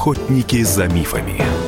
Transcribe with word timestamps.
Охотники 0.00 0.62
за 0.64 0.88
мифами. 0.88 1.59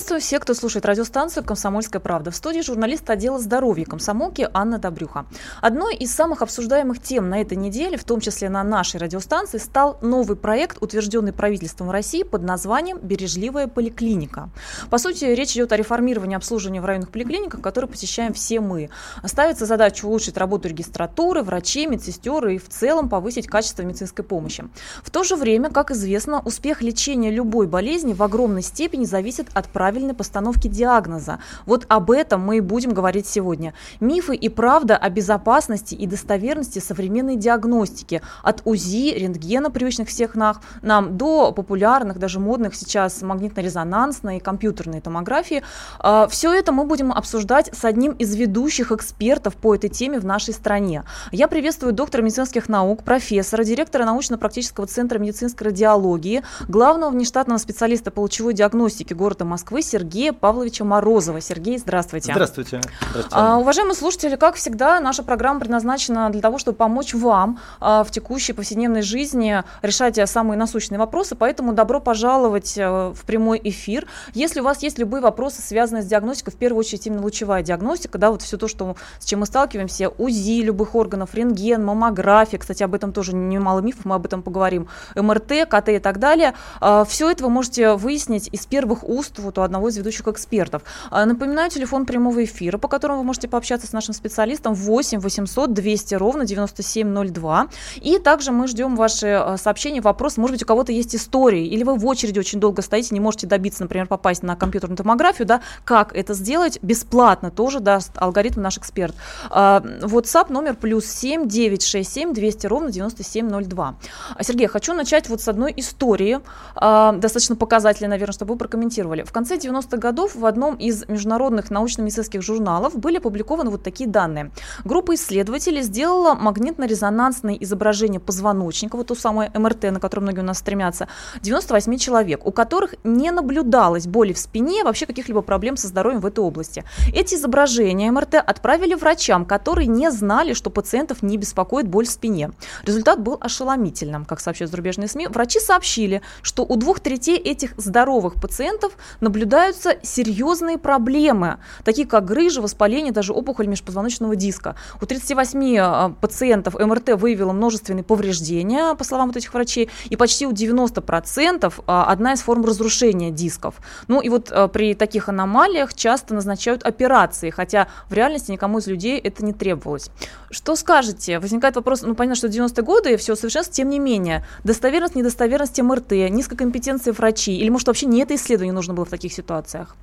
Приветствую 0.00 0.22
всех, 0.22 0.40
кто 0.40 0.54
слушает 0.54 0.86
радиостанцию 0.86 1.44
«Комсомольская 1.44 2.00
правда». 2.00 2.30
В 2.30 2.36
студии 2.36 2.62
журналист 2.62 3.10
отдела 3.10 3.38
здоровья 3.38 3.84
комсомолки 3.84 4.48
Анна 4.54 4.78
Добрюха. 4.78 5.26
Одной 5.60 5.94
из 5.94 6.10
самых 6.10 6.40
обсуждаемых 6.40 7.02
тем 7.02 7.28
на 7.28 7.42
этой 7.42 7.58
неделе, 7.58 7.98
в 7.98 8.04
том 8.04 8.18
числе 8.20 8.48
на 8.48 8.64
нашей 8.64 8.98
радиостанции, 8.98 9.58
стал 9.58 9.98
новый 10.00 10.38
проект, 10.38 10.78
утвержденный 10.80 11.34
правительством 11.34 11.90
России 11.90 12.22
под 12.22 12.42
названием 12.42 12.98
«Бережливая 13.02 13.66
поликлиника». 13.66 14.48
По 14.88 14.96
сути, 14.96 15.26
речь 15.26 15.52
идет 15.52 15.70
о 15.72 15.76
реформировании 15.76 16.34
обслуживания 16.34 16.80
в 16.80 16.86
районных 16.86 17.10
поликлиниках, 17.10 17.60
которые 17.60 17.90
посещаем 17.90 18.32
все 18.32 18.60
мы. 18.60 18.88
Ставится 19.26 19.66
задача 19.66 20.06
улучшить 20.06 20.38
работу 20.38 20.66
регистратуры, 20.66 21.42
врачей, 21.42 21.84
медсестер 21.84 22.48
и 22.48 22.56
в 22.56 22.70
целом 22.70 23.10
повысить 23.10 23.48
качество 23.48 23.82
медицинской 23.82 24.24
помощи. 24.24 24.64
В 25.04 25.10
то 25.10 25.24
же 25.24 25.36
время, 25.36 25.68
как 25.68 25.90
известно, 25.90 26.40
успех 26.40 26.80
лечения 26.80 27.30
любой 27.30 27.66
болезни 27.66 28.14
в 28.14 28.22
огромной 28.22 28.62
степени 28.62 29.04
зависит 29.04 29.48
от 29.52 29.68
правильной 29.90 30.14
постановки 30.14 30.68
диагноза. 30.68 31.40
Вот 31.66 31.84
об 31.88 32.12
этом 32.12 32.40
мы 32.40 32.58
и 32.58 32.60
будем 32.60 32.94
говорить 32.94 33.26
сегодня. 33.26 33.74
Мифы 33.98 34.36
и 34.36 34.48
правда 34.48 34.96
о 34.96 35.10
безопасности 35.10 35.96
и 35.96 36.06
достоверности 36.06 36.78
современной 36.78 37.34
диагностики. 37.34 38.22
От 38.44 38.62
УЗИ, 38.64 39.14
рентгена, 39.18 39.68
привычных 39.68 40.06
всех 40.08 40.36
нам, 40.36 41.16
до 41.16 41.50
популярных, 41.50 42.20
даже 42.20 42.38
модных 42.38 42.76
сейчас 42.76 43.20
магнитно-резонансной 43.20 44.36
и 44.36 44.40
компьютерной 44.40 45.00
томографии. 45.00 45.64
А, 45.98 46.28
Все 46.28 46.54
это 46.54 46.70
мы 46.70 46.84
будем 46.84 47.10
обсуждать 47.10 47.70
с 47.76 47.84
одним 47.84 48.12
из 48.12 48.36
ведущих 48.36 48.92
экспертов 48.92 49.56
по 49.56 49.74
этой 49.74 49.90
теме 49.90 50.20
в 50.20 50.24
нашей 50.24 50.54
стране. 50.54 51.02
Я 51.32 51.48
приветствую 51.48 51.92
доктора 51.92 52.22
медицинских 52.22 52.68
наук, 52.68 53.02
профессора, 53.02 53.64
директора 53.64 54.04
научно-практического 54.04 54.86
центра 54.86 55.18
медицинской 55.18 55.66
радиологии, 55.66 56.44
главного 56.68 57.10
внештатного 57.10 57.58
специалиста 57.58 58.12
по 58.12 58.20
лучевой 58.20 58.54
диагностике 58.54 59.16
города 59.16 59.44
Москвы 59.44 59.79
Москвы 59.80 59.98
Сергея 59.98 60.32
Павловича 60.32 60.84
Морозова. 60.84 61.40
Сергей, 61.40 61.78
здравствуйте. 61.78 62.32
Здравствуйте. 62.32 62.80
здравствуйте. 63.10 63.28
А, 63.30 63.58
уважаемые 63.58 63.94
слушатели, 63.94 64.36
как 64.36 64.56
всегда, 64.56 65.00
наша 65.00 65.22
программа 65.22 65.60
предназначена 65.60 66.30
для 66.30 66.40
того, 66.40 66.58
чтобы 66.58 66.76
помочь 66.76 67.14
вам 67.14 67.58
а, 67.80 68.04
в 68.04 68.10
текущей 68.10 68.52
повседневной 68.52 69.02
жизни 69.02 69.62
решать 69.82 70.18
самые 70.28 70.58
насущные 70.58 70.98
вопросы, 70.98 71.34
поэтому 71.34 71.72
добро 71.72 72.00
пожаловать 72.00 72.76
а, 72.78 73.12
в 73.14 73.24
прямой 73.24 73.60
эфир. 73.64 74.06
Если 74.34 74.60
у 74.60 74.64
вас 74.64 74.82
есть 74.82 74.98
любые 74.98 75.22
вопросы, 75.22 75.62
связанные 75.62 76.02
с 76.02 76.06
диагностикой, 76.06 76.52
в 76.52 76.56
первую 76.56 76.80
очередь 76.80 77.06
именно 77.06 77.22
лучевая 77.22 77.62
диагностика, 77.62 78.18
да, 78.18 78.30
вот 78.30 78.42
все 78.42 78.56
то, 78.56 78.68
что, 78.68 78.96
с 79.18 79.24
чем 79.24 79.40
мы 79.40 79.46
сталкиваемся, 79.46 80.10
УЗИ 80.10 80.62
любых 80.62 80.94
органов, 80.94 81.34
рентген, 81.34 81.84
маммография, 81.84 82.58
кстати, 82.58 82.82
об 82.82 82.94
этом 82.94 83.12
тоже 83.12 83.34
немало 83.34 83.80
мифов, 83.80 84.04
мы 84.04 84.16
об 84.16 84.26
этом 84.26 84.42
поговорим, 84.42 84.88
МРТ, 85.14 85.68
КТ 85.68 85.88
и 85.88 85.98
так 85.98 86.18
далее. 86.18 86.54
А, 86.80 87.04
все 87.04 87.30
это 87.30 87.44
вы 87.44 87.50
можете 87.50 87.94
выяснить 87.94 88.48
из 88.52 88.66
первых 88.66 89.08
уст 89.08 89.38
вот 89.38 89.58
у 89.60 89.64
одного 89.64 89.88
из 89.88 89.96
ведущих 89.96 90.26
экспертов. 90.28 90.82
А, 91.10 91.24
напоминаю, 91.26 91.70
телефон 91.70 92.06
прямого 92.06 92.44
эфира, 92.44 92.78
по 92.78 92.88
которому 92.88 93.20
вы 93.20 93.24
можете 93.24 93.48
пообщаться 93.48 93.86
с 93.86 93.92
нашим 93.92 94.14
специалистом 94.14 94.74
8 94.74 95.20
800 95.20 95.72
200 95.72 96.14
ровно 96.14 96.44
9702. 96.44 97.68
И 97.96 98.18
также 98.18 98.52
мы 98.52 98.66
ждем 98.66 98.96
ваши 98.96 99.28
а, 99.28 99.56
сообщения, 99.56 100.00
вопросы. 100.00 100.40
Может 100.40 100.56
быть, 100.56 100.62
у 100.62 100.66
кого-то 100.66 100.92
есть 100.92 101.14
истории, 101.14 101.66
или 101.66 101.82
вы 101.82 101.96
в 101.96 102.06
очереди 102.06 102.38
очень 102.38 102.60
долго 102.60 102.82
стоите, 102.82 103.14
не 103.14 103.20
можете 103.20 103.46
добиться, 103.46 103.82
например, 103.82 104.06
попасть 104.06 104.42
на 104.42 104.56
компьютерную 104.56 104.96
томографию, 104.96 105.46
да, 105.46 105.60
как 105.84 106.14
это 106.14 106.34
сделать 106.34 106.78
бесплатно, 106.82 107.50
тоже 107.50 107.80
даст 107.80 108.12
алгоритм 108.16 108.60
наш 108.60 108.78
эксперт. 108.78 109.14
А, 109.50 109.80
WhatsApp 109.80 110.52
номер 110.52 110.74
плюс 110.74 111.06
7 111.06 111.46
967 111.48 112.32
200 112.32 112.66
ровно 112.66 112.90
9702. 112.90 113.94
Сергей, 114.40 114.66
хочу 114.66 114.94
начать 114.94 115.28
вот 115.28 115.40
с 115.40 115.48
одной 115.48 115.72
истории, 115.76 116.40
достаточно 116.74 117.56
показательной, 117.56 118.08
наверное, 118.08 118.32
чтобы 118.32 118.54
вы 118.54 118.58
прокомментировали. 118.58 119.22
В 119.22 119.32
конце 119.32 119.49
90-х 119.54 119.96
годов 119.96 120.34
в 120.34 120.44
одном 120.46 120.74
из 120.74 121.06
международных 121.08 121.70
научно-медицинских 121.70 122.42
журналов 122.42 122.96
были 122.96 123.18
опубликованы 123.18 123.70
вот 123.70 123.82
такие 123.82 124.08
данные. 124.08 124.50
Группа 124.84 125.14
исследователей 125.14 125.82
сделала 125.82 126.34
магнитно-резонансное 126.34 127.56
изображение 127.60 128.20
позвоночника, 128.20 128.96
вот 128.96 129.08
то 129.08 129.14
самое 129.14 129.50
МРТ, 129.54 129.84
на 129.84 130.00
которое 130.00 130.22
многие 130.22 130.40
у 130.40 130.44
нас 130.44 130.58
стремятся, 130.58 131.08
98 131.42 131.98
человек, 131.98 132.46
у 132.46 132.52
которых 132.52 132.94
не 133.04 133.30
наблюдалось 133.30 134.06
боли 134.06 134.32
в 134.32 134.38
спине, 134.38 134.84
вообще 134.84 135.06
каких-либо 135.06 135.42
проблем 135.42 135.76
со 135.76 135.88
здоровьем 135.88 136.20
в 136.20 136.26
этой 136.26 136.40
области. 136.40 136.84
Эти 137.14 137.34
изображения 137.34 138.10
МРТ 138.10 138.36
отправили 138.36 138.94
врачам, 138.94 139.44
которые 139.44 139.86
не 139.86 140.10
знали, 140.10 140.54
что 140.54 140.70
пациентов 140.70 141.22
не 141.22 141.36
беспокоит 141.36 141.88
боль 141.88 142.06
в 142.06 142.10
спине. 142.10 142.50
Результат 142.84 143.20
был 143.20 143.38
ошеломительным, 143.40 144.24
как 144.24 144.40
сообщают 144.40 144.70
зарубежные 144.70 145.08
СМИ. 145.08 145.28
Врачи 145.28 145.60
сообщили, 145.60 146.22
что 146.42 146.64
у 146.64 146.76
двух 146.76 147.00
третей 147.00 147.36
этих 147.36 147.74
здоровых 147.76 148.34
пациентов 148.34 148.92
наблюдаются 149.40 149.96
серьезные 150.02 150.76
проблемы, 150.76 151.58
такие 151.82 152.06
как 152.06 152.26
грыжа, 152.26 152.60
воспаление, 152.60 153.10
даже 153.10 153.32
опухоль 153.32 153.66
межпозвоночного 153.68 154.36
диска. 154.36 154.76
У 155.00 155.06
38 155.06 155.76
а, 155.78 156.14
пациентов 156.20 156.74
МРТ 156.74 157.14
выявила 157.14 157.52
множественные 157.52 158.04
повреждения, 158.04 158.94
по 158.94 159.04
словам 159.04 159.28
вот 159.28 159.38
этих 159.38 159.54
врачей, 159.54 159.88
и 160.10 160.16
почти 160.16 160.46
у 160.46 160.52
90% 160.52 161.72
а, 161.86 162.04
одна 162.04 162.34
из 162.34 162.42
форм 162.42 162.66
разрушения 162.66 163.30
дисков. 163.30 163.76
Ну 164.08 164.20
и 164.20 164.28
вот 164.28 164.52
а, 164.52 164.68
при 164.68 164.94
таких 164.94 165.30
аномалиях 165.30 165.94
часто 165.94 166.34
назначают 166.34 166.82
операции, 166.82 167.48
хотя 167.48 167.88
в 168.10 168.12
реальности 168.12 168.50
никому 168.50 168.78
из 168.78 168.86
людей 168.86 169.18
это 169.18 169.42
не 169.42 169.54
требовалось. 169.54 170.10
Что 170.50 170.76
скажете? 170.76 171.38
Возникает 171.38 171.76
вопрос, 171.76 172.02
ну 172.02 172.14
понятно, 172.14 172.36
что 172.36 172.48
90-е 172.48 172.82
годы 172.82 173.16
все 173.16 173.36
совершенство, 173.36 173.72
тем 173.72 173.88
не 173.88 173.98
менее, 173.98 174.44
достоверность, 174.64 175.14
недостоверность 175.14 175.80
МРТ, 175.80 176.10
низкая 176.28 176.58
компетенция 176.58 177.14
врачей, 177.14 177.56
или 177.56 177.70
может 177.70 177.86
вообще 177.86 178.06
не 178.06 178.20
это 178.20 178.34
исследование 178.34 178.74
нужно 178.74 178.92
было 178.92 179.06
в 179.06 179.08
таких 179.08 179.29
ситуациях? 179.30 179.96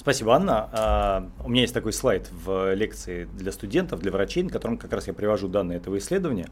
Спасибо, 0.00 0.34
Анна. 0.34 0.70
А, 0.72 1.28
у 1.44 1.50
меня 1.50 1.60
есть 1.60 1.74
такой 1.74 1.92
слайд 1.92 2.26
в 2.32 2.72
лекции 2.72 3.28
для 3.34 3.52
студентов, 3.52 4.00
для 4.00 4.10
врачей, 4.10 4.42
на 4.42 4.48
котором 4.48 4.78
как 4.78 4.94
раз 4.94 5.06
я 5.08 5.12
привожу 5.12 5.46
данные 5.46 5.76
этого 5.76 5.98
исследования, 5.98 6.48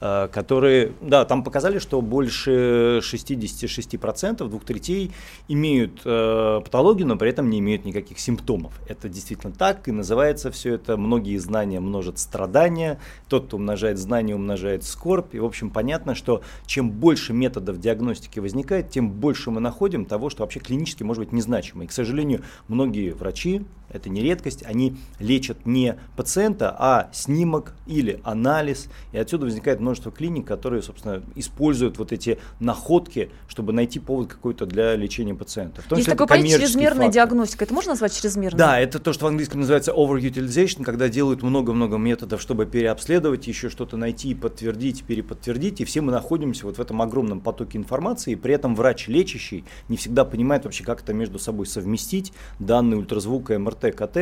а, 0.00 0.28
которые, 0.28 0.92
да, 1.02 1.26
там 1.26 1.44
показали, 1.44 1.78
что 1.78 2.00
больше 2.00 3.00
66%, 3.02 4.48
двух 4.48 4.64
третей, 4.64 5.12
имеют 5.46 6.00
э, 6.06 6.60
патологию, 6.64 7.06
но 7.06 7.16
при 7.16 7.28
этом 7.28 7.50
не 7.50 7.58
имеют 7.58 7.84
никаких 7.84 8.18
симптомов. 8.18 8.72
Это 8.88 9.10
действительно 9.10 9.52
так, 9.52 9.86
и 9.88 9.92
называется 9.92 10.50
все 10.50 10.76
это 10.76 10.96
«многие 10.96 11.36
знания 11.36 11.80
множат 11.80 12.18
страдания», 12.18 12.98
тот, 13.28 13.48
кто 13.48 13.58
умножает 13.58 13.98
знания, 13.98 14.34
умножает 14.34 14.84
скорбь, 14.84 15.34
и, 15.34 15.38
в 15.38 15.44
общем, 15.44 15.68
понятно, 15.68 16.14
что 16.14 16.40
чем 16.64 16.90
больше 16.90 17.34
методов 17.34 17.78
диагностики 17.78 18.38
возникает, 18.38 18.88
тем 18.88 19.10
больше 19.10 19.50
мы 19.50 19.60
находим 19.60 20.06
того, 20.06 20.30
что 20.30 20.44
вообще 20.44 20.60
клинически 20.60 21.02
может 21.02 21.24
быть 21.24 21.32
незначимо. 21.32 21.84
И, 21.84 21.86
к 21.86 21.92
сожалению, 21.92 22.42
многие 22.68 22.85
многие 22.86 23.10
врачи, 23.10 23.62
это 23.88 24.08
не 24.10 24.22
редкость, 24.22 24.64
они 24.64 24.96
лечат 25.20 25.64
не 25.64 25.96
пациента, 26.16 26.74
а 26.76 27.08
снимок 27.12 27.74
или 27.86 28.20
анализ. 28.24 28.88
И 29.12 29.18
отсюда 29.18 29.44
возникает 29.46 29.80
множество 29.80 30.10
клиник, 30.10 30.46
которые, 30.46 30.82
собственно, 30.82 31.22
используют 31.34 31.98
вот 31.98 32.12
эти 32.12 32.38
находки, 32.58 33.30
чтобы 33.48 33.72
найти 33.72 34.00
повод 34.00 34.28
какой-то 34.28 34.66
для 34.66 34.96
лечения 34.96 35.34
пациента. 35.34 35.82
В 35.82 35.86
том 35.86 35.98
Есть 35.98 36.10
такое 36.10 36.26
понятие 36.26 36.58
чрезмерная 36.58 37.06
фактор. 37.06 37.12
диагностика. 37.12 37.64
Это 37.64 37.74
можно 37.74 37.92
назвать 37.92 38.20
чрезмерной? 38.20 38.58
Да, 38.58 38.78
это 38.78 38.98
то, 38.98 39.12
что 39.12 39.26
в 39.26 39.28
английском 39.28 39.60
называется 39.60 39.92
overutilization, 39.92 40.82
когда 40.82 41.08
делают 41.08 41.42
много-много 41.42 41.96
методов, 41.96 42.42
чтобы 42.42 42.66
переобследовать, 42.66 43.46
еще 43.46 43.70
что-то 43.70 43.96
найти, 43.96 44.34
подтвердить, 44.34 45.04
переподтвердить. 45.04 45.80
И 45.80 45.84
все 45.84 46.00
мы 46.00 46.10
находимся 46.10 46.66
вот 46.66 46.78
в 46.78 46.80
этом 46.80 47.00
огромном 47.02 47.40
потоке 47.40 47.78
информации. 47.78 48.32
И 48.32 48.36
при 48.36 48.54
этом 48.54 48.74
врач 48.74 49.06
лечащий 49.06 49.64
не 49.88 49.96
всегда 49.96 50.24
понимает 50.24 50.64
вообще, 50.64 50.82
как 50.82 51.02
это 51.02 51.14
между 51.14 51.38
собой 51.38 51.66
совместить. 51.66 52.32
Да, 52.58 52.75
данные 52.76 52.98
ультразвука, 52.98 53.58
МРТ, 53.58 53.96
КТ, 53.96 54.16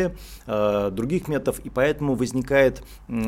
э, 0.47 0.91
других 0.92 1.26
методов, 1.26 1.59
и 1.66 1.70
поэтому 1.70 2.15
возникает 2.15 2.84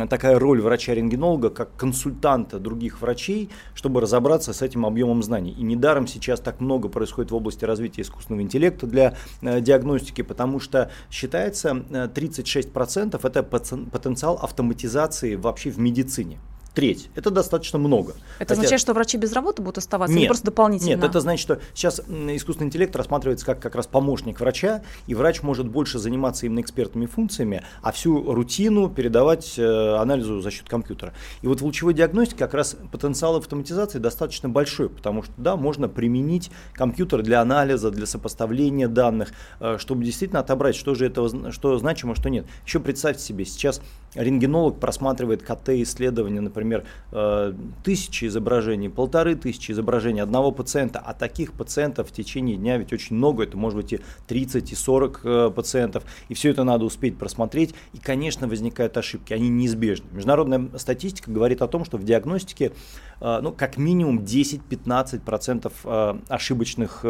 такая 0.08 0.38
роль 0.38 0.60
врача-рентгенолога, 0.60 1.50
как 1.50 1.74
консультанта 1.76 2.60
других 2.60 3.00
врачей, 3.00 3.50
чтобы 3.74 4.00
разобраться 4.00 4.52
с 4.52 4.62
этим 4.62 4.86
объемом 4.86 5.22
знаний. 5.24 5.50
И 5.50 5.62
недаром 5.64 6.06
сейчас 6.06 6.38
так 6.40 6.60
много 6.60 6.88
происходит 6.88 7.32
в 7.32 7.34
области 7.34 7.64
развития 7.64 8.02
искусственного 8.02 8.42
интеллекта 8.42 8.86
для 8.86 9.14
э, 9.42 9.60
диагностики, 9.60 10.22
потому 10.22 10.60
что 10.60 10.90
считается 11.10 11.70
36% 11.70 13.20
э, 13.20 13.28
это 13.28 13.42
потенциал 13.42 14.38
автоматизации 14.40 15.34
вообще 15.34 15.70
в 15.70 15.78
медицине 15.78 16.38
треть. 16.76 17.08
Это 17.14 17.30
достаточно 17.30 17.78
много. 17.78 18.12
Это 18.38 18.50
Хотя... 18.50 18.52
означает, 18.52 18.80
что 18.82 18.92
врачи 18.92 19.16
без 19.16 19.32
работы 19.32 19.62
будут 19.62 19.78
оставаться 19.78 20.14
нет, 20.14 20.20
или 20.20 20.28
просто 20.28 20.44
дополнительно? 20.44 20.90
Нет, 20.90 21.04
это 21.04 21.20
значит, 21.20 21.40
что 21.40 21.58
сейчас 21.72 22.00
искусственный 22.00 22.66
интеллект 22.66 22.94
рассматривается 22.94 23.46
как 23.46 23.60
как 23.60 23.74
раз 23.74 23.86
помощник 23.86 24.38
врача, 24.38 24.82
и 25.06 25.14
врач 25.14 25.42
может 25.42 25.66
больше 25.66 25.98
заниматься 25.98 26.44
именно 26.44 26.60
экспертными 26.60 27.06
функциями, 27.06 27.62
а 27.80 27.92
всю 27.92 28.30
рутину 28.30 28.90
передавать 28.90 29.54
э, 29.58 29.96
анализу 29.96 30.42
за 30.42 30.50
счет 30.50 30.68
компьютера. 30.68 31.14
И 31.40 31.46
вот 31.46 31.62
в 31.62 31.64
лучевой 31.64 31.94
диагностике 31.94 32.40
как 32.40 32.52
раз 32.52 32.76
потенциал 32.92 33.36
автоматизации 33.36 33.98
достаточно 33.98 34.50
большой, 34.50 34.90
потому 34.90 35.22
что, 35.22 35.32
да, 35.38 35.56
можно 35.56 35.88
применить 35.88 36.50
компьютер 36.74 37.22
для 37.22 37.40
анализа, 37.40 37.90
для 37.90 38.04
сопоставления 38.04 38.86
данных, 38.86 39.30
э, 39.60 39.78
чтобы 39.78 40.04
действительно 40.04 40.40
отобрать, 40.40 40.76
что 40.76 40.94
же 40.94 41.06
это, 41.06 41.52
что 41.52 41.78
значимо, 41.78 42.14
что 42.14 42.28
нет. 42.28 42.44
Еще 42.66 42.80
представьте 42.80 43.22
себе, 43.22 43.46
сейчас 43.46 43.80
рентгенолог 44.14 44.78
просматривает 44.78 45.42
КТ-исследования, 45.42 46.42
например, 46.42 46.65
э, 47.12 47.52
тысячи 47.84 48.26
изображений, 48.26 48.88
полторы 48.88 49.34
тысячи 49.34 49.72
изображений 49.72 50.20
одного 50.20 50.52
пациента, 50.52 50.98
а 50.98 51.14
таких 51.14 51.52
пациентов 51.52 52.08
в 52.08 52.12
течение 52.12 52.56
дня 52.56 52.78
ведь 52.78 52.92
очень 52.92 53.16
много, 53.16 53.44
это 53.44 53.56
может 53.56 53.78
быть 53.78 53.92
и 53.92 54.00
30, 54.26 54.72
и 54.72 54.74
40 54.74 55.20
э, 55.24 55.50
пациентов, 55.54 56.04
и 56.28 56.34
все 56.34 56.50
это 56.50 56.64
надо 56.64 56.84
успеть 56.84 57.18
просмотреть, 57.18 57.74
и, 57.92 57.98
конечно, 57.98 58.48
возникают 58.48 58.96
ошибки, 58.96 59.32
они 59.32 59.48
неизбежны. 59.48 60.06
Международная 60.12 60.68
статистика 60.78 61.30
говорит 61.30 61.62
о 61.62 61.68
том, 61.68 61.84
что 61.84 61.98
в 61.98 62.04
диагностике 62.04 62.72
э, 63.20 63.40
ну, 63.42 63.52
как 63.52 63.76
минимум 63.76 64.20
10-15% 64.20 66.22
ошибочных, 66.28 67.04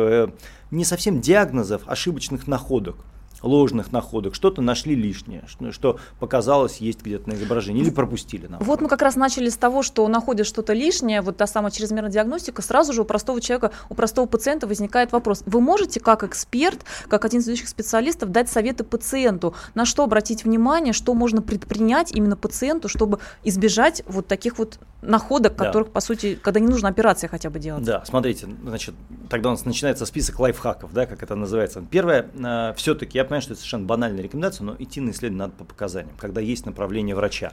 не 0.71 0.85
совсем 0.85 1.21
диагнозов, 1.21 1.83
ошибочных 1.87 2.47
находок 2.47 2.97
ложных 3.43 3.93
находок, 3.93 4.35
что-то 4.35 4.63
нашли 4.63 4.95
лишнее, 4.95 5.45
что, 5.47 5.73
что 5.73 5.99
показалось 6.19 6.79
есть 6.79 7.03
где-то 7.03 7.29
на 7.29 7.35
изображении 7.35 7.83
или 7.83 7.91
пропустили. 7.91 8.47
Нам. 8.47 8.61
Вот 8.63 8.81
мы 8.81 8.89
как 8.89 9.03
раз 9.03 9.17
начали 9.17 9.49
с 9.49 9.57
того, 9.57 9.83
что 9.83 10.07
находят 10.09 10.47
что-то 10.47 10.73
лишнее, 10.73 11.21
вот 11.21 11.37
та 11.37 11.47
самая 11.47 11.71
чрезмерная 11.71 12.11
диагностика, 12.11 12.63
сразу 12.63 12.93
же 12.93 13.03
у 13.03 13.05
простого 13.05 13.41
человека, 13.41 13.73
у 13.89 13.95
простого 13.95 14.27
пациента 14.27 14.67
возникает 14.67 15.13
вопрос. 15.13 15.43
Вы 15.47 15.61
можете 15.61 16.01
как 16.01 16.25
эксперт, 16.25 16.85
как 17.09 17.25
один 17.25 17.41
из 17.41 17.47
ведущих 17.47 17.69
специалистов 17.69 18.31
дать 18.31 18.49
советы 18.49 18.85
пациенту, 18.85 19.55
на 19.75 19.85
что 19.85 20.05
обратить 20.05 20.45
внимание, 20.45 20.93
что 20.93 21.15
можно 21.15 21.43
предпринять 21.43 22.13
именно 22.13 22.37
пациенту, 22.37 22.89
чтобы 22.89 23.19
избежать 23.45 24.03
вот 24.07 24.27
таких 24.27 24.59
вот 24.59 24.79
находок, 25.03 25.57
да. 25.57 25.67
которых, 25.67 25.91
по 25.91 26.01
сути, 26.01 26.39
когда 26.41 26.61
не 26.61 26.67
нужно 26.67 26.89
операция 26.89 27.29
хотя 27.29 27.51
бы 27.51 27.59
делать. 27.59 27.85
Да, 27.85 28.05
смотрите, 28.05 28.49
значит, 28.65 28.95
тогда 29.29 29.51
у 29.51 29.53
нас 29.53 29.65
начинается 29.65 30.07
список 30.07 30.41
лайфхаков, 30.41 30.93
да, 30.93 31.07
как 31.07 31.23
это 31.23 31.35
называется. 31.35 31.85
Первое, 31.91 32.29
э, 32.35 32.75
все-таки 32.77 33.19
я 33.19 33.25
понимаю, 33.27 33.43
что 33.43 33.53
это 33.53 33.61
совершенно 33.61 33.85
банальная 33.87 34.23
рекомендация, 34.23 34.65
но 34.65 34.77
идти 34.79 35.01
на 35.01 35.11
исследование 35.11 35.47
надо 35.47 35.53
по 35.55 35.65
показаниям, 35.65 36.17
когда 36.19 36.41
есть 36.41 36.67
направление 36.67 37.15
врача. 37.15 37.53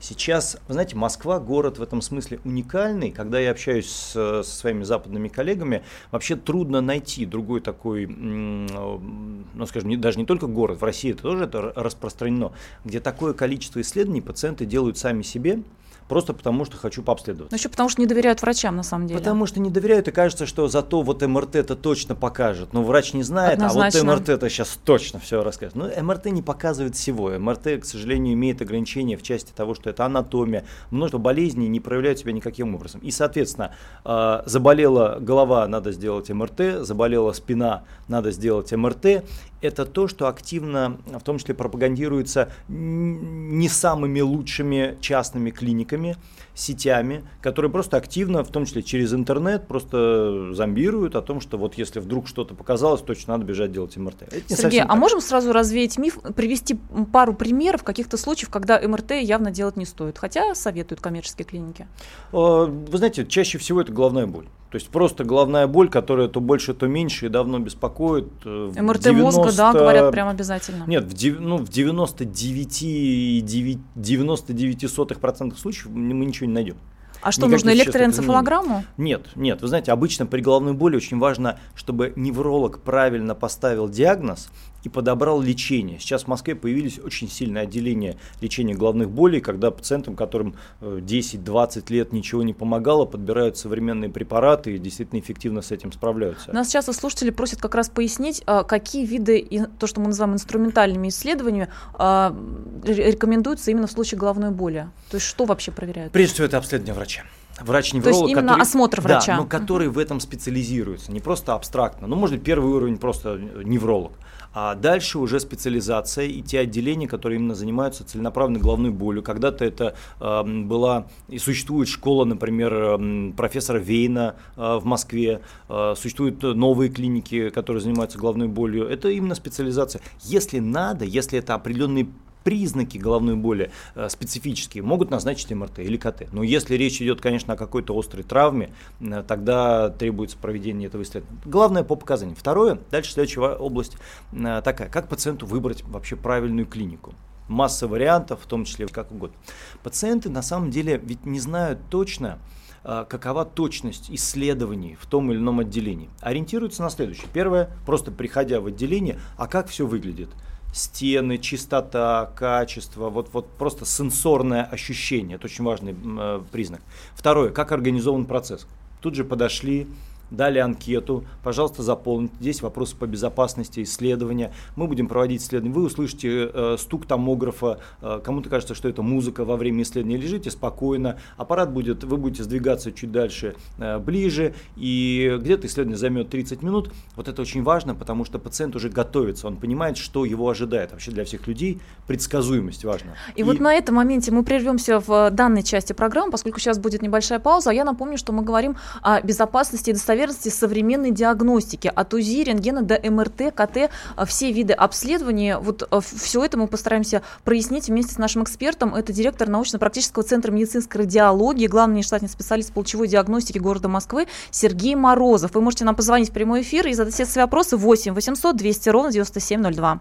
Сейчас, 0.00 0.58
вы 0.68 0.74
знаете, 0.74 0.96
Москва 0.96 1.40
город 1.40 1.78
в 1.78 1.82
этом 1.82 2.02
смысле 2.02 2.40
уникальный. 2.44 3.10
Когда 3.10 3.38
я 3.40 3.50
общаюсь 3.50 3.90
с, 3.90 4.12
со 4.12 4.42
своими 4.42 4.84
западными 4.84 5.28
коллегами, 5.28 5.82
вообще 6.10 6.36
трудно 6.36 6.80
найти 6.80 7.24
другой 7.26 7.60
такой, 7.60 8.06
ну 8.06 9.66
скажем, 9.66 9.88
не, 9.88 9.96
даже 9.96 10.18
не 10.18 10.26
только 10.26 10.46
город, 10.46 10.80
в 10.80 10.84
России 10.84 11.12
это 11.12 11.22
тоже 11.22 11.44
это 11.44 11.72
распространено, 11.74 12.52
где 12.84 13.00
такое 13.00 13.32
количество 13.32 13.80
исследований 13.80 14.20
пациенты 14.20 14.66
делают 14.66 14.98
сами 14.98 15.22
себе, 15.22 15.62
просто 16.12 16.34
потому 16.34 16.66
что 16.66 16.76
хочу 16.76 17.02
пообследовать. 17.02 17.50
Ну 17.50 17.56
еще 17.56 17.70
потому 17.70 17.88
что 17.88 18.02
не 18.02 18.06
доверяют 18.06 18.42
врачам 18.42 18.76
на 18.76 18.82
самом 18.82 19.06
деле. 19.06 19.18
Потому 19.18 19.46
что 19.46 19.60
не 19.60 19.70
доверяют 19.70 20.08
и 20.08 20.10
кажется, 20.10 20.44
что 20.44 20.68
зато 20.68 21.00
вот 21.00 21.22
МРТ 21.22 21.56
это 21.56 21.74
точно 21.74 22.14
покажет. 22.14 22.74
Но 22.74 22.82
врач 22.82 23.14
не 23.14 23.22
знает, 23.22 23.54
Однозначно. 23.54 24.00
а 24.00 24.04
вот 24.04 24.18
МРТ 24.18 24.28
это 24.28 24.50
сейчас 24.50 24.78
точно 24.84 25.20
все 25.20 25.42
расскажет. 25.42 25.74
Но 25.74 25.88
МРТ 25.88 26.26
не 26.26 26.42
показывает 26.42 26.96
всего. 26.96 27.30
МРТ, 27.30 27.80
к 27.80 27.86
сожалению, 27.86 28.34
имеет 28.34 28.60
ограничения 28.60 29.16
в 29.16 29.22
части 29.22 29.52
того, 29.56 29.74
что 29.74 29.88
это 29.88 30.04
анатомия. 30.04 30.66
Множество 30.90 31.16
болезней 31.16 31.68
не 31.68 31.80
проявляют 31.80 32.18
себя 32.18 32.32
никаким 32.32 32.74
образом. 32.74 33.00
И, 33.00 33.10
соответственно, 33.10 33.74
э, 34.04 34.42
заболела 34.44 35.16
голова, 35.18 35.66
надо 35.66 35.92
сделать 35.92 36.28
МРТ, 36.28 36.84
заболела 36.84 37.32
спина, 37.32 37.84
надо 38.08 38.32
сделать 38.32 38.70
МРТ 38.70 39.24
это 39.62 39.86
то, 39.86 40.08
что 40.08 40.28
активно, 40.28 40.98
в 41.06 41.22
том 41.22 41.38
числе, 41.38 41.54
пропагандируется 41.54 42.50
не 42.68 43.68
самыми 43.68 44.20
лучшими 44.20 44.96
частными 45.00 45.50
клиниками, 45.50 46.16
сетями, 46.54 47.24
которые 47.40 47.70
просто 47.70 47.96
активно, 47.96 48.44
в 48.44 48.48
том 48.48 48.66
числе 48.66 48.82
через 48.82 49.14
интернет, 49.14 49.66
просто 49.66 50.52
зомбируют 50.52 51.14
о 51.14 51.22
том, 51.22 51.40
что 51.40 51.56
вот 51.56 51.74
если 51.74 52.00
вдруг 52.00 52.28
что-то 52.28 52.54
показалось, 52.54 53.00
точно 53.00 53.34
надо 53.34 53.46
бежать 53.46 53.72
делать 53.72 53.96
МРТ. 53.96 54.32
Сергей, 54.48 54.82
а 54.82 54.88
так. 54.88 54.98
можем 54.98 55.20
сразу 55.20 55.52
развеять 55.52 55.96
миф, 55.98 56.18
привести 56.36 56.78
пару 57.12 57.34
примеров 57.34 57.84
каких-то 57.84 58.16
случаев, 58.16 58.50
когда 58.50 58.80
МРТ 58.80 59.12
явно 59.22 59.50
делать 59.50 59.76
не 59.76 59.86
стоит, 59.86 60.18
хотя 60.18 60.54
советуют 60.54 61.00
коммерческие 61.00 61.46
клиники? 61.46 61.86
А, 62.32 62.66
вы 62.66 62.98
знаете, 62.98 63.24
чаще 63.24 63.58
всего 63.58 63.80
это 63.80 63.92
головная 63.92 64.26
боль. 64.26 64.46
То 64.72 64.76
есть 64.76 64.88
просто 64.88 65.22
головная 65.24 65.66
боль, 65.66 65.90
которая 65.90 66.28
то 66.28 66.40
больше, 66.40 66.72
то 66.72 66.86
меньше 66.86 67.26
и 67.26 67.28
давно 67.28 67.58
беспокоит. 67.58 68.28
Э, 68.46 68.72
МРТ 68.74 69.02
90... 69.02 69.12
мозга, 69.12 69.51
да, 69.56 69.72
говорят 69.72 70.12
прям 70.12 70.28
обязательно. 70.28 70.84
Нет, 70.86 71.04
в, 71.04 71.40
ну, 71.40 71.58
в 71.58 71.68
99,99% 71.68 73.80
99 73.94 75.58
случаев 75.58 75.90
мы 75.90 76.24
ничего 76.24 76.46
не 76.46 76.52
найдем. 76.52 76.76
А 77.22 77.30
что, 77.30 77.46
нужно 77.46 77.70
электроэнцефалограмму? 77.70 78.84
Нет, 78.96 79.28
нет. 79.36 79.62
Вы 79.62 79.68
знаете, 79.68 79.92
обычно 79.92 80.26
при 80.26 80.40
головной 80.40 80.72
боли 80.72 80.96
очень 80.96 81.18
важно, 81.18 81.60
чтобы 81.74 82.12
невролог 82.16 82.80
правильно 82.80 83.36
поставил 83.36 83.88
диагноз 83.88 84.50
и 84.84 84.88
подобрал 84.88 85.40
лечение. 85.40 85.98
Сейчас 85.98 86.24
в 86.24 86.28
Москве 86.28 86.54
появились 86.54 86.98
очень 86.98 87.28
сильные 87.28 87.62
отделения 87.62 88.16
лечения 88.40 88.74
головных 88.74 89.10
болей, 89.10 89.40
когда 89.40 89.70
пациентам, 89.70 90.16
которым 90.16 90.56
10-20 90.80 91.84
э, 91.90 91.94
лет 91.94 92.12
ничего 92.12 92.42
не 92.42 92.54
помогало, 92.54 93.04
подбирают 93.04 93.56
современные 93.56 94.10
препараты 94.10 94.74
и 94.74 94.78
действительно 94.78 95.20
эффективно 95.20 95.62
с 95.62 95.70
этим 95.70 95.92
справляются. 95.92 96.52
Нас 96.52 96.70
часто 96.70 96.92
слушатели 96.92 97.30
просят 97.30 97.60
как 97.60 97.74
раз 97.74 97.88
пояснить, 97.88 98.42
а, 98.46 98.64
какие 98.64 99.06
виды, 99.06 99.68
то, 99.78 99.86
что 99.86 100.00
мы 100.00 100.08
называем 100.08 100.34
инструментальными 100.34 101.08
исследованиями, 101.08 101.68
а, 101.94 102.36
рекомендуются 102.84 103.70
именно 103.70 103.86
в 103.86 103.92
случае 103.92 104.18
головной 104.18 104.50
боли. 104.50 104.88
То 105.10 105.16
есть 105.16 105.26
что 105.26 105.44
вообще 105.44 105.70
проверяют? 105.72 106.12
Прежде 106.12 106.34
всего 106.34 106.46
это 106.46 106.58
обследование 106.58 106.94
врача 106.94 107.22
врач-невролог. 107.64 108.20
То 108.20 108.26
есть 108.26 108.32
именно 108.32 108.48
который, 108.48 108.62
осмотр 108.62 109.00
врача. 109.00 109.36
Да, 109.36 109.36
но 109.36 109.46
который 109.46 109.88
в 109.88 109.98
этом 109.98 110.20
специализируется, 110.20 111.12
не 111.12 111.20
просто 111.20 111.54
абстрактно. 111.54 112.06
Ну, 112.06 112.16
может 112.16 112.36
быть, 112.36 112.44
первый 112.44 112.72
уровень 112.72 112.98
просто 112.98 113.38
невролог. 113.64 114.12
А 114.54 114.74
дальше 114.74 115.18
уже 115.18 115.40
специализация 115.40 116.26
и 116.26 116.42
те 116.42 116.60
отделения, 116.60 117.08
которые 117.08 117.38
именно 117.38 117.54
занимаются 117.54 118.04
целенаправленной 118.04 118.60
головной 118.60 118.90
болью. 118.90 119.22
Когда-то 119.22 119.64
это 119.64 119.94
э, 120.20 120.42
была 120.44 121.06
и 121.28 121.38
существует 121.38 121.88
школа, 121.88 122.26
например, 122.26 122.74
э, 122.74 123.32
профессора 123.34 123.78
Вейна 123.78 124.36
э, 124.56 124.76
в 124.76 124.84
Москве, 124.84 125.40
э, 125.68 125.94
существуют 125.96 126.42
новые 126.42 126.90
клиники, 126.90 127.48
которые 127.48 127.82
занимаются 127.82 128.18
головной 128.18 128.48
болью. 128.48 128.86
Это 128.86 129.08
именно 129.08 129.34
специализация. 129.34 130.02
Если 130.20 130.58
надо, 130.58 131.06
если 131.06 131.38
это 131.38 131.54
определенные 131.54 132.08
признаки 132.42 132.98
головной 132.98 133.36
боли 133.36 133.70
э, 133.94 134.08
специфические, 134.08 134.82
могут 134.82 135.10
назначить 135.10 135.50
МРТ 135.50 135.80
или 135.80 135.96
КТ. 135.96 136.32
Но 136.32 136.42
если 136.42 136.74
речь 136.76 137.00
идет, 137.00 137.20
конечно, 137.20 137.54
о 137.54 137.56
какой-то 137.56 137.98
острой 137.98 138.24
травме, 138.24 138.72
э, 139.00 139.22
тогда 139.26 139.90
требуется 139.90 140.36
проведение 140.36 140.88
этого 140.88 141.02
исследования. 141.02 141.40
Главное 141.44 141.84
по 141.84 141.96
показаниям. 141.96 142.36
Второе, 142.36 142.78
дальше 142.90 143.12
следующая 143.12 143.54
область 143.54 143.96
э, 144.32 144.62
такая, 144.64 144.88
как 144.88 145.08
пациенту 145.08 145.46
выбрать 145.46 145.82
вообще 145.84 146.16
правильную 146.16 146.66
клинику 146.66 147.14
масса 147.48 147.88
вариантов, 147.88 148.40
в 148.42 148.46
том 148.46 148.64
числе 148.64 148.86
как 148.86 149.10
угодно. 149.12 149.36
Пациенты 149.82 150.30
на 150.30 150.42
самом 150.42 150.70
деле 150.70 151.00
ведь 151.02 151.26
не 151.26 151.38
знают 151.38 151.80
точно, 151.90 152.38
какова 152.82 153.44
точность 153.44 154.10
исследований 154.10 154.96
в 154.98 155.06
том 155.06 155.30
или 155.30 155.38
ином 155.38 155.60
отделении. 155.60 156.08
Ориентируются 156.20 156.82
на 156.82 156.88
следующее. 156.88 157.26
Первое, 157.32 157.70
просто 157.84 158.10
приходя 158.10 158.60
в 158.60 158.66
отделение, 158.66 159.18
а 159.36 159.48
как 159.48 159.68
все 159.68 159.86
выглядит– 159.86 160.30
стены, 160.72 161.38
чистота, 161.38 162.30
качество, 162.34 163.10
вот, 163.10 163.28
вот 163.32 163.48
просто 163.50 163.84
сенсорное 163.84 164.64
ощущение, 164.64 165.36
это 165.36 165.46
очень 165.46 165.64
важный 165.64 165.94
э, 165.94 166.42
признак. 166.50 166.80
Второе, 167.14 167.50
как 167.50 167.72
организован 167.72 168.24
процесс. 168.24 168.66
Тут 169.00 169.14
же 169.14 169.24
подошли, 169.24 169.86
дали 170.32 170.58
анкету, 170.58 171.24
пожалуйста, 171.44 171.82
заполните. 171.82 172.34
Здесь 172.40 172.62
вопросы 172.62 172.96
по 172.96 173.06
безопасности, 173.06 173.82
исследования. 173.82 174.52
Мы 174.76 174.86
будем 174.86 175.06
проводить 175.06 175.42
исследование. 175.42 175.74
Вы 175.74 175.84
услышите 175.84 176.50
э, 176.52 176.76
стук 176.78 177.06
томографа, 177.06 177.78
э, 178.00 178.20
кому-то 178.24 178.48
кажется, 178.48 178.74
что 178.74 178.88
это 178.88 179.02
музыка 179.02 179.44
во 179.44 179.56
время 179.56 179.82
исследования. 179.82 180.16
Лежите 180.16 180.50
спокойно, 180.50 181.18
аппарат 181.36 181.72
будет, 181.72 182.02
вы 182.04 182.16
будете 182.16 182.42
сдвигаться 182.42 182.92
чуть 182.92 183.12
дальше, 183.12 183.54
э, 183.78 183.98
ближе, 183.98 184.54
и 184.76 185.36
где-то 185.40 185.66
исследование 185.66 185.98
займет 185.98 186.30
30 186.30 186.62
минут. 186.62 186.92
Вот 187.14 187.28
это 187.28 187.42
очень 187.42 187.62
важно, 187.62 187.94
потому 187.94 188.24
что 188.24 188.38
пациент 188.38 188.74
уже 188.74 188.88
готовится, 188.88 189.46
он 189.46 189.56
понимает, 189.56 189.98
что 189.98 190.24
его 190.24 190.48
ожидает. 190.48 190.92
Вообще 190.92 191.10
для 191.10 191.24
всех 191.24 191.46
людей 191.46 191.80
предсказуемость 192.06 192.84
важна. 192.84 193.12
И, 193.36 193.40
и 193.40 193.42
вот 193.42 193.60
на 193.60 193.74
этом 193.74 193.96
моменте 193.96 194.32
мы 194.32 194.44
прервемся 194.44 194.98
в 195.00 195.30
данной 195.30 195.62
части 195.62 195.92
программы, 195.92 196.32
поскольку 196.32 196.58
сейчас 196.58 196.78
будет 196.78 197.02
небольшая 197.02 197.38
пауза. 197.38 197.70
А 197.70 197.74
я 197.74 197.84
напомню, 197.84 198.16
что 198.16 198.32
мы 198.32 198.42
говорим 198.42 198.76
о 199.02 199.20
безопасности 199.20 199.90
и 199.90 199.92
достоверности 199.92 200.21
достоверности 200.26 200.48
современной 200.48 201.10
диагностики, 201.10 201.90
от 201.92 202.14
УЗИ, 202.14 202.44
рентгена 202.44 202.82
до 202.82 202.98
МРТ, 203.10 203.54
КТ, 203.54 203.90
а, 204.16 204.24
все 204.24 204.52
виды 204.52 204.72
обследования. 204.72 205.58
Вот 205.58 205.86
а, 205.90 206.00
все 206.00 206.44
это 206.44 206.56
мы 206.56 206.66
постараемся 206.66 207.22
прояснить 207.44 207.88
вместе 207.88 208.14
с 208.14 208.18
нашим 208.18 208.44
экспертом. 208.44 208.94
Это 208.94 209.12
директор 209.12 209.48
научно-практического 209.48 210.22
центра 210.22 210.52
медицинской 210.52 211.02
радиологии, 211.02 211.66
главный 211.66 211.98
нештатный 211.98 212.28
специалист 212.28 212.72
получевой 212.72 213.08
диагностики 213.08 213.58
города 213.58 213.88
Москвы 213.88 214.26
Сергей 214.50 214.94
Морозов. 214.94 215.54
Вы 215.54 215.60
можете 215.60 215.84
нам 215.84 215.96
позвонить 215.96 216.30
в 216.30 216.32
прямой 216.32 216.62
эфир 216.62 216.86
и 216.86 216.94
задать 216.94 217.14
все 217.14 217.26
свои 217.26 217.44
вопросы 217.44 217.76
8 217.76 218.14
800 218.14 218.56
200 218.56 218.88
ровно 218.90 219.12
9702. 219.12 220.00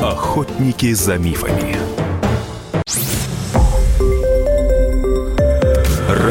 Охотники 0.00 0.92
за 0.94 1.18
мифами. 1.18 1.87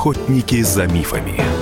Охотники 0.00 0.62
за 0.62 0.86
мифами. 0.86 1.59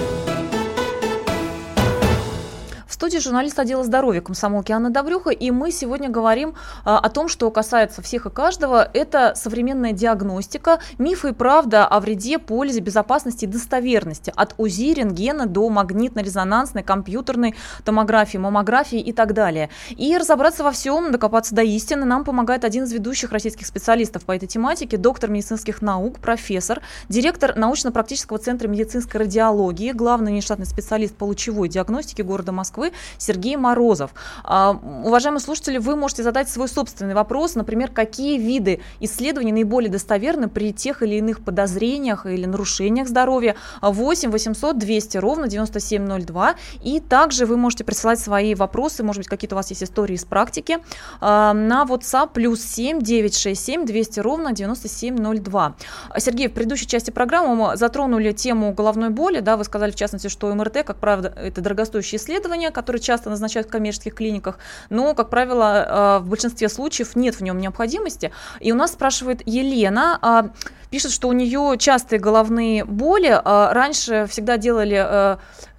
Студии 3.18 3.30
журналист 3.30 3.58
отдела 3.58 3.82
здоровья 3.82 4.20
комсомолки 4.20 4.70
Анна 4.70 4.90
Добрюха, 4.90 5.30
и 5.30 5.50
мы 5.50 5.72
сегодня 5.72 6.08
говорим 6.08 6.54
а, 6.84 6.98
о 6.98 7.08
том, 7.08 7.28
что 7.28 7.50
касается 7.50 8.00
всех 8.00 8.26
и 8.26 8.30
каждого. 8.30 8.88
Это 8.94 9.32
современная 9.34 9.92
диагностика, 9.92 10.78
мифы 10.98 11.30
и 11.30 11.32
правда 11.32 11.86
о 11.86 11.98
вреде, 11.98 12.38
пользе, 12.38 12.80
безопасности 12.80 13.44
и 13.44 13.48
достоверности. 13.48 14.32
От 14.36 14.54
УЗИ, 14.56 14.94
рентгена 14.94 15.46
до 15.46 15.68
магнитно-резонансной, 15.68 16.84
компьютерной 16.84 17.56
томографии, 17.84 18.38
маммографии 18.38 19.00
и 19.00 19.12
так 19.12 19.34
далее. 19.34 19.68
И 19.90 20.16
разобраться 20.16 20.62
во 20.62 20.70
всем, 20.70 21.10
докопаться 21.10 21.54
до 21.54 21.62
истины 21.62 22.04
нам 22.04 22.24
помогает 22.24 22.64
один 22.64 22.84
из 22.84 22.92
ведущих 22.92 23.32
российских 23.32 23.66
специалистов 23.66 24.24
по 24.24 24.32
этой 24.36 24.46
тематике, 24.46 24.96
доктор 24.96 25.30
медицинских 25.30 25.82
наук, 25.82 26.20
профессор, 26.20 26.82
директор 27.08 27.56
научно-практического 27.56 28.38
центра 28.38 28.68
медицинской 28.68 29.20
радиологии, 29.20 29.90
главный 29.90 30.32
внештатный 30.32 30.66
специалист 30.66 31.16
по 31.16 31.24
лучевой 31.24 31.68
диагностике 31.68 32.22
города 32.22 32.52
Москвы 32.52 32.92
Сергей 33.16 33.56
Морозов. 33.56 34.10
А, 34.44 34.78
уважаемые 35.04 35.40
слушатели, 35.40 35.78
вы 35.78 35.96
можете 35.96 36.22
задать 36.22 36.48
свой 36.48 36.68
собственный 36.68 37.14
вопрос, 37.14 37.54
например, 37.54 37.90
какие 37.90 38.38
виды 38.38 38.80
исследований 39.00 39.52
наиболее 39.52 39.90
достоверны 39.90 40.48
при 40.48 40.72
тех 40.72 41.02
или 41.02 41.16
иных 41.16 41.44
подозрениях 41.44 42.26
или 42.26 42.46
нарушениях 42.46 43.08
здоровья. 43.08 43.56
8 43.80 44.30
800 44.30 44.78
200 44.78 45.16
ровно 45.18 45.48
9702. 45.48 46.54
И 46.82 47.00
также 47.00 47.46
вы 47.46 47.56
можете 47.56 47.84
присылать 47.84 48.18
свои 48.18 48.54
вопросы, 48.54 49.02
может 49.02 49.20
быть, 49.20 49.28
какие-то 49.28 49.54
у 49.54 49.58
вас 49.58 49.70
есть 49.70 49.82
истории 49.82 50.14
из 50.14 50.24
практики, 50.24 50.78
а, 51.20 51.52
на 51.52 51.84
WhatsApp 51.84 52.30
плюс 52.32 52.62
7 52.62 53.00
967 53.00 53.86
200 53.86 54.20
ровно 54.20 54.52
9702. 54.52 55.74
Сергей, 56.18 56.48
в 56.48 56.52
предыдущей 56.52 56.86
части 56.86 57.10
программы 57.10 57.54
мы 57.54 57.76
затронули 57.76 58.32
тему 58.32 58.72
головной 58.72 59.10
боли, 59.10 59.40
да, 59.40 59.56
вы 59.56 59.64
сказали 59.64 59.90
в 59.90 59.96
частности, 59.96 60.28
что 60.28 60.54
МРТ, 60.54 60.84
как 60.84 60.96
правило, 60.98 61.26
это 61.26 61.60
дорогостоящее 61.60 62.18
исследование, 62.18 62.70
которые 62.98 63.00
часто 63.00 63.30
назначают 63.30 63.68
в 63.68 63.70
коммерческих 63.70 64.14
клиниках, 64.14 64.58
но, 64.90 65.14
как 65.14 65.30
правило, 65.30 66.18
э, 66.18 66.22
в 66.22 66.28
большинстве 66.28 66.68
случаев 66.68 67.16
нет 67.16 67.34
в 67.36 67.42
нем 67.42 67.58
необходимости. 67.58 68.30
И 68.60 68.72
у 68.72 68.74
нас 68.74 68.92
спрашивает 68.92 69.42
Елена, 69.46 70.18
а, 70.22 70.50
пишет, 70.90 71.12
что 71.12 71.28
у 71.28 71.32
нее 71.32 71.76
частые 71.78 72.18
головные 72.20 72.84
боли, 72.84 73.30
а, 73.32 73.72
раньше 73.72 74.26
всегда 74.28 74.56
делали 74.56 74.96
э, 74.96 75.36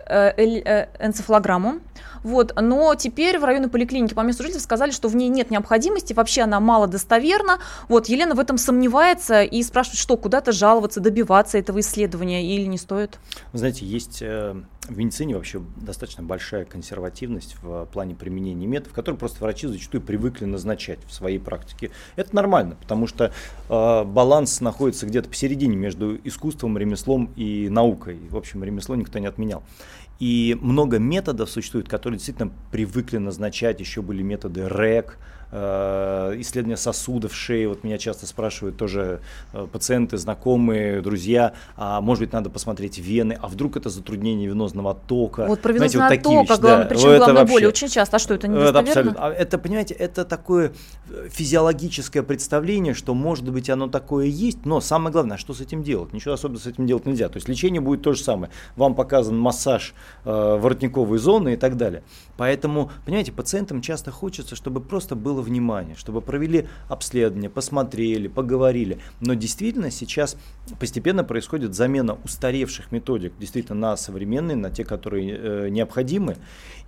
э, 0.09 0.87
энцефалограмму, 0.99 1.79
вот, 2.23 2.53
но 2.59 2.95
теперь 2.95 3.39
в 3.39 3.43
районной 3.43 3.69
поликлинике 3.69 4.15
по 4.15 4.21
месту 4.21 4.43
жительства 4.43 4.65
сказали, 4.65 4.91
что 4.91 5.07
в 5.07 5.15
ней 5.15 5.29
нет 5.29 5.51
необходимости, 5.51 6.13
вообще 6.13 6.41
она 6.41 6.59
мало 6.59 6.87
достоверна. 6.87 7.59
Вот, 7.87 8.07
Елена 8.07 8.35
в 8.35 8.39
этом 8.39 8.57
сомневается 8.57 9.43
и 9.43 9.61
спрашивает, 9.63 9.99
что 9.99 10.17
куда-то 10.17 10.51
жаловаться, 10.51 10.99
добиваться 10.99 11.57
этого 11.57 11.79
исследования 11.79 12.55
или 12.55 12.65
не 12.65 12.77
стоит? 12.77 13.19
Вы 13.53 13.59
знаете, 13.59 13.85
есть 13.85 14.23
в 14.89 14.97
медицине 14.97 15.35
вообще 15.35 15.61
достаточно 15.77 16.23
большая 16.23 16.65
консервативность 16.65 17.55
в 17.61 17.85
плане 17.85 18.15
применения 18.15 18.65
методов, 18.65 18.93
которые 18.93 19.19
просто 19.19 19.43
врачи 19.43 19.67
зачастую 19.67 20.01
привыкли 20.01 20.45
назначать 20.45 20.99
в 21.05 21.13
своей 21.13 21.39
практике. 21.39 21.91
Это 22.15 22.35
нормально, 22.35 22.75
потому 22.81 23.07
что 23.07 23.31
э, 23.69 24.03
баланс 24.03 24.61
находится 24.61 25.05
где-то 25.05 25.29
посередине 25.29 25.75
между 25.75 26.15
искусством, 26.23 26.77
ремеслом 26.77 27.31
и 27.35 27.69
наукой. 27.69 28.19
В 28.29 28.37
общем, 28.37 28.63
ремесло 28.63 28.95
никто 28.95 29.19
не 29.19 29.27
отменял. 29.27 29.63
И 30.19 30.57
много 30.59 30.99
методов 30.99 31.49
существует, 31.49 31.87
которые 31.87 32.17
действительно 32.17 32.51
привыкли 32.71 33.17
назначать. 33.17 33.79
Еще 33.79 34.01
были 34.01 34.21
методы 34.21 34.67
РЭК, 34.67 35.17
исследования 35.51 36.77
сосудов 36.77 37.33
шеи. 37.35 37.65
Вот 37.65 37.83
меня 37.83 37.97
часто 37.97 38.27
спрашивают 38.27 38.77
тоже 38.77 39.21
э, 39.53 39.67
пациенты, 39.71 40.17
знакомые, 40.17 41.01
друзья, 41.01 41.53
а 41.75 42.01
может 42.01 42.23
быть 42.23 42.33
надо 42.33 42.49
посмотреть 42.49 42.99
вены, 42.99 43.37
а 43.41 43.47
вдруг 43.47 43.77
это 43.77 43.89
затруднение 43.89 44.47
венозного 44.47 44.93
тока. 44.93 45.45
Вот 45.47 45.61
про 45.61 45.73
венозный 45.73 46.01
вот 46.01 46.11
отток, 46.11 46.49
вещи, 46.49 46.61
да, 46.61 46.85
причем 46.89 47.17
главной 47.17 47.45
боли 47.45 47.65
очень 47.65 47.87
часто. 47.87 48.17
А 48.17 48.19
что 48.19 48.33
это 48.33 48.47
не 48.47 48.57
это 48.57 48.79
абсолютно. 48.79 49.27
А 49.27 49.31
это, 49.31 49.57
понимаете, 49.57 49.93
это 49.93 50.25
такое 50.25 50.73
э, 51.09 51.27
физиологическое 51.29 52.23
представление, 52.23 52.93
что 52.93 53.13
может 53.13 53.49
быть 53.49 53.69
оно 53.69 53.87
такое 53.87 54.25
есть, 54.25 54.65
но 54.65 54.81
самое 54.81 55.11
главное, 55.11 55.37
что 55.37 55.53
с 55.53 55.61
этим 55.61 55.83
делать? 55.83 56.13
Ничего 56.13 56.33
особенно 56.33 56.59
с 56.59 56.67
этим 56.67 56.85
делать 56.85 57.05
нельзя. 57.05 57.29
То 57.29 57.37
есть 57.37 57.49
лечение 57.49 57.81
будет 57.81 58.01
то 58.01 58.13
же 58.13 58.21
самое. 58.21 58.51
Вам 58.75 58.95
показан 58.95 59.37
массаж 59.37 59.93
э, 60.25 60.57
воротниковой 60.59 61.17
зоны 61.17 61.53
и 61.53 61.57
так 61.57 61.77
далее. 61.77 62.03
Поэтому, 62.37 62.91
понимаете, 63.05 63.31
пациентам 63.31 63.81
часто 63.81 64.11
хочется, 64.11 64.55
чтобы 64.55 64.81
просто 64.81 65.15
было 65.15 65.38
внимание, 65.41 65.95
чтобы 65.95 66.21
провели 66.21 66.67
обследование, 66.87 67.49
посмотрели, 67.49 68.27
поговорили. 68.27 68.99
Но 69.21 69.33
действительно 69.33 69.91
сейчас 69.91 70.37
постепенно 70.79 71.23
происходит 71.23 71.73
замена 71.73 72.17
устаревших 72.23 72.91
методик 72.91 73.33
действительно 73.39 73.79
на 73.79 73.97
современные, 73.97 74.55
на 74.55 74.69
те, 74.69 74.83
которые 74.83 75.37
э, 75.37 75.69
необходимы. 75.69 76.37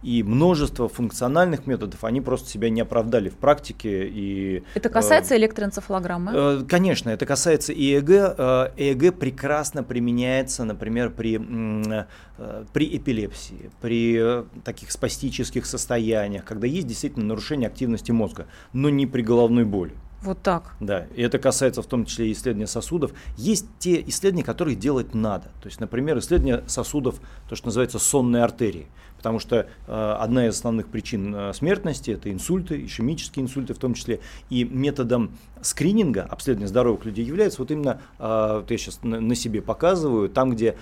И 0.04 0.24
множество 0.24 0.90
функциональных 0.90 1.68
методов, 1.68 2.04
они 2.04 2.22
просто 2.22 2.50
себя 2.50 2.70
не 2.70 2.82
оправдали 2.82 3.30
в 3.30 3.36
практике. 3.36 4.08
И, 4.08 4.64
это 4.74 4.90
касается 4.90 5.36
э, 5.36 5.38
электроэнцефалограммы? 5.38 6.32
Э, 6.34 6.64
конечно, 6.68 7.12
это 7.12 7.26
касается 7.26 7.72
ИЭГ. 7.72 8.10
Э, 8.10 8.72
ИЭГ 8.78 9.20
прекрасно 9.20 9.84
применяется, 9.84 10.64
например, 10.64 11.12
при, 11.12 11.40
э, 11.40 12.66
при 12.74 12.98
эпилепсии, 12.98 13.70
при 13.80 14.18
э, 14.20 14.44
таких 14.64 14.92
спастических 14.92 15.68
состояниях, 15.68 16.46
когда 16.46 16.66
есть 16.66 16.88
действительно 16.88 17.26
нарушение 17.26 17.68
активности 17.68 18.12
мозга, 18.12 18.41
но 18.74 18.90
не 18.90 19.08
при 19.08 19.22
головной 19.22 19.66
боли. 19.66 19.94
Вот 20.22 20.44
так. 20.44 20.76
Да, 20.80 21.08
и 21.16 21.22
это 21.24 21.40
касается 21.40 21.82
в 21.82 21.88
том 21.88 22.06
числе 22.06 22.32
исследования 22.32 22.68
сосудов. 22.68 23.12
Есть 23.38 23.66
те 23.80 24.04
исследования, 24.08 24.44
которые 24.44 24.76
делать 24.76 25.16
надо. 25.16 25.46
То 25.62 25.68
есть, 25.68 25.80
например, 25.80 26.20
исследование 26.20 26.64
сосудов, 26.68 27.20
то, 27.50 27.56
что 27.56 27.68
называется 27.68 27.98
сонные 27.98 28.44
артерии 28.44 28.88
потому 29.22 29.38
что 29.38 29.68
э, 29.86 30.16
одна 30.20 30.48
из 30.48 30.56
основных 30.56 30.88
причин 30.88 31.36
э, 31.36 31.54
смертности 31.54 32.10
это 32.10 32.32
инсульты, 32.32 32.84
ишемические 32.84 33.46
инсульты 33.46 33.76
в 33.76 33.78
том 33.78 33.94
числе, 33.94 34.20
и 34.50 34.64
методом 34.64 35.38
скрининга 35.62 36.24
обследования 36.24 36.68
здоровых 36.68 37.06
людей 37.06 37.26
является 37.26 37.62
вот 37.62 37.72
именно, 37.72 38.02
э, 38.20 38.58
вот 38.62 38.72
я 38.72 38.78
сейчас 38.78 39.00
на, 39.04 39.36
себе 39.36 39.62
показываю, 39.62 40.30
там, 40.30 40.52
где 40.52 40.76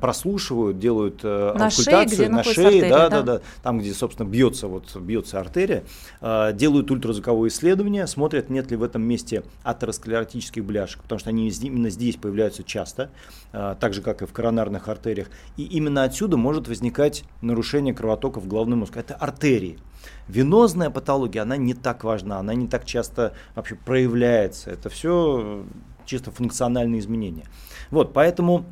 прослушивают, 0.00 0.78
делают 0.78 1.20
э, 1.22 1.54
на 1.56 1.70
шее, 1.70 2.06
где 2.06 2.28
на 2.28 2.42
шее, 2.42 2.66
артерия, 2.66 2.90
да, 2.90 3.08
да, 3.08 3.22
да, 3.22 3.40
там, 3.62 3.78
где, 3.78 3.92
собственно, 3.92 4.28
бьется, 4.28 4.66
вот, 4.68 4.94
бьется 4.96 5.40
артерия, 5.40 5.84
э, 6.20 6.52
делают 6.54 6.90
ультразвуковое 6.90 7.48
исследование, 7.48 8.06
смотрят, 8.06 8.50
нет 8.50 8.70
ли 8.70 8.76
в 8.76 8.82
этом 8.82 9.02
месте 9.02 9.42
атеросклеротических 9.62 10.64
бляшек, 10.64 11.02
потому 11.02 11.18
что 11.18 11.30
они 11.30 11.48
именно 11.48 11.90
здесь 11.90 12.16
появляются 12.16 12.62
часто, 12.62 13.10
э, 13.52 13.74
так 13.78 13.94
же, 13.94 14.02
как 14.02 14.22
и 14.22 14.26
в 14.26 14.32
коронарных 14.32 14.88
артериях, 14.88 15.28
и 15.56 15.64
именно 15.64 16.04
отсюда 16.04 16.36
может 16.36 16.68
возникать 16.68 17.24
нарушение 17.42 17.94
кровотока 17.94 18.40
в 18.40 18.46
головной 18.46 18.78
мозг. 18.78 18.96
Это 18.96 19.14
артерии. 19.14 19.78
Венозная 20.30 20.90
патология, 20.90 21.42
она 21.42 21.56
не 21.56 21.74
так 21.74 22.04
важна, 22.04 22.38
она 22.38 22.54
не 22.54 22.68
так 22.68 22.84
часто 22.84 23.34
вообще 23.54 23.74
проявляется. 23.74 24.70
Это 24.70 24.88
все 24.88 25.64
чисто 26.06 26.30
функциональные 26.30 27.00
изменения. 27.00 27.46
Вот, 27.90 28.12
поэтому 28.12 28.64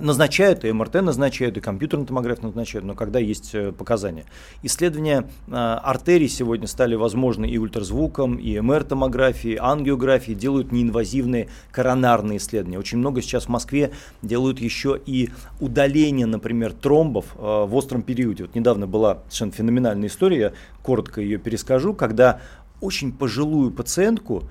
назначают, 0.00 0.64
и 0.64 0.72
МРТ 0.72 0.94
назначают, 0.94 1.56
и 1.56 1.60
компьютерную 1.60 2.06
томографию 2.06 2.46
назначают, 2.46 2.84
но 2.84 2.94
когда 2.94 3.18
есть 3.18 3.54
э, 3.54 3.72
показания. 3.72 4.24
Исследования 4.62 5.28
э, 5.48 5.52
артерий 5.52 6.28
сегодня 6.28 6.66
стали 6.66 6.94
возможны 6.94 7.46
и 7.46 7.58
ультразвуком, 7.58 8.36
и 8.36 8.58
МР-томографией, 8.60 9.56
ангиографией, 9.56 10.36
делают 10.36 10.72
неинвазивные 10.72 11.48
коронарные 11.72 12.38
исследования. 12.38 12.78
Очень 12.78 12.98
много 12.98 13.22
сейчас 13.22 13.44
в 13.44 13.48
Москве 13.48 13.92
делают 14.22 14.60
еще 14.60 15.00
и 15.04 15.30
удаление, 15.60 16.26
например, 16.26 16.72
тромбов 16.72 17.26
в 17.36 17.74
остром 17.74 18.02
периоде. 18.02 18.44
Вот 18.44 18.54
недавно 18.54 18.86
была 18.86 19.18
совершенно 19.28 19.52
феноменальная 19.52 20.08
история, 20.08 20.38
я 20.38 20.52
коротко 20.82 21.20
ее 21.20 21.38
перескажу, 21.38 21.94
когда 21.94 22.40
очень 22.80 23.12
пожилую 23.12 23.70
пациентку 23.70 24.44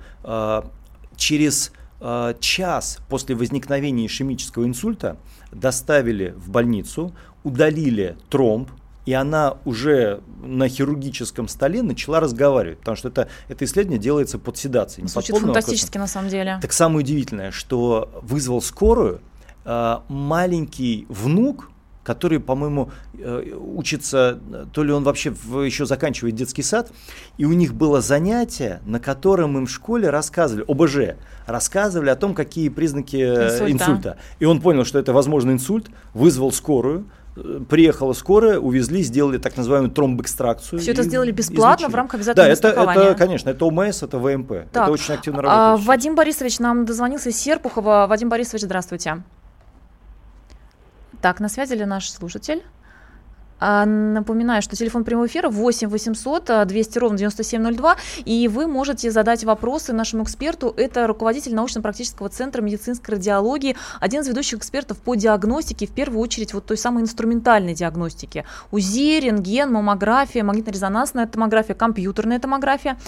через 1.16 1.70
Э, 1.70 1.85
час 2.40 2.98
после 3.08 3.34
возникновения 3.34 4.06
ишемического 4.06 4.64
инсульта 4.66 5.16
доставили 5.50 6.34
в 6.36 6.50
больницу, 6.50 7.14
удалили 7.44 8.16
тромб, 8.28 8.70
и 9.06 9.12
она 9.12 9.56
уже 9.64 10.20
на 10.42 10.68
хирургическом 10.68 11.46
столе 11.48 11.82
начала 11.82 12.18
разговаривать, 12.18 12.80
потому 12.80 12.96
что 12.96 13.08
это, 13.08 13.28
это 13.48 13.64
исследование 13.64 14.00
делается 14.00 14.38
под 14.38 14.58
седацией. 14.58 15.06
Звучит 15.06 15.36
фантастически 15.36 15.96
на 15.96 16.08
самом 16.08 16.28
деле. 16.28 16.58
Так 16.60 16.72
самое 16.72 17.00
удивительное, 17.00 17.52
что 17.52 18.10
вызвал 18.22 18.60
скорую, 18.60 19.20
э, 19.64 19.98
маленький 20.08 21.06
внук, 21.08 21.70
который, 22.06 22.38
по-моему, 22.38 22.90
э, 23.18 23.52
учится, 23.58 24.38
то 24.72 24.84
ли 24.84 24.92
он 24.92 25.02
вообще 25.02 25.30
еще 25.64 25.86
заканчивает 25.86 26.36
детский 26.36 26.62
сад, 26.62 26.92
и 27.36 27.44
у 27.44 27.52
них 27.52 27.74
было 27.74 28.00
занятие, 28.00 28.80
на 28.86 29.00
котором 29.00 29.58
им 29.58 29.66
в 29.66 29.70
школе 29.70 30.08
рассказывали, 30.08 30.64
ОБЖ, 30.68 31.16
рассказывали 31.46 32.10
о 32.10 32.16
том, 32.16 32.34
какие 32.34 32.68
признаки 32.68 33.16
инсульта. 33.16 33.72
инсульта. 33.72 34.16
И 34.38 34.44
он 34.44 34.60
понял, 34.60 34.84
что 34.84 35.00
это 35.00 35.12
возможно 35.12 35.50
инсульт, 35.50 35.88
вызвал 36.14 36.52
скорую, 36.52 37.06
приехала 37.68 38.12
скорая, 38.12 38.60
увезли, 38.60 39.02
сделали 39.02 39.38
так 39.38 39.56
называемую 39.56 39.90
тромбэкстракцию. 39.90 40.78
Все 40.78 40.92
это 40.92 41.02
сделали 41.02 41.32
бесплатно 41.32 41.74
излечили. 41.74 41.92
в 41.92 41.94
рамках 41.96 42.14
обязательного 42.14 42.56
Да, 42.56 42.68
это, 42.68 43.00
это, 43.00 43.14
конечно, 43.14 43.50
это 43.50 43.64
ОМС, 43.64 44.02
это 44.04 44.18
ВМП. 44.18 44.48
Так, 44.72 44.84
это 44.84 44.92
очень 44.92 45.14
активно 45.14 45.42
работает. 45.42 45.80
А, 45.82 45.84
Вадим 45.84 46.14
Борисович 46.14 46.60
нам 46.60 46.86
дозвонился 46.86 47.30
из 47.30 47.36
Серпухова. 47.36 48.06
Вадим 48.08 48.28
Борисович, 48.28 48.62
здравствуйте. 48.62 49.22
Так, 51.26 51.40
на 51.40 51.48
связи 51.48 51.74
ли 51.74 51.86
наш 51.86 52.08
слушатель? 52.08 52.62
А, 53.58 53.86
напоминаю, 53.86 54.62
что 54.62 54.76
телефон 54.76 55.04
прямого 55.04 55.26
эфира 55.26 55.48
8 55.48 55.88
800 55.88 56.66
200 56.66 56.98
ровно 56.98 57.18
9702, 57.18 57.96
и 58.24 58.48
вы 58.48 58.66
можете 58.66 59.10
задать 59.10 59.44
вопросы 59.44 59.92
нашему 59.92 60.24
эксперту. 60.24 60.74
Это 60.76 61.06
руководитель 61.06 61.54
научно-практического 61.54 62.28
центра 62.28 62.60
медицинской 62.62 63.14
радиологии, 63.16 63.76
один 64.00 64.20
из 64.20 64.28
ведущих 64.28 64.58
экспертов 64.58 64.98
по 64.98 65.14
диагностике, 65.14 65.86
в 65.86 65.92
первую 65.92 66.20
очередь 66.20 66.52
вот 66.52 66.66
той 66.66 66.76
самой 66.76 67.02
инструментальной 67.02 67.74
диагностики. 67.74 68.44
УЗИ, 68.70 69.20
рентген, 69.20 69.72
маммография, 69.72 70.44
магнитно-резонансная 70.44 71.26
томография, 71.26 71.74
компьютерная 71.74 72.38
томография. 72.38 72.98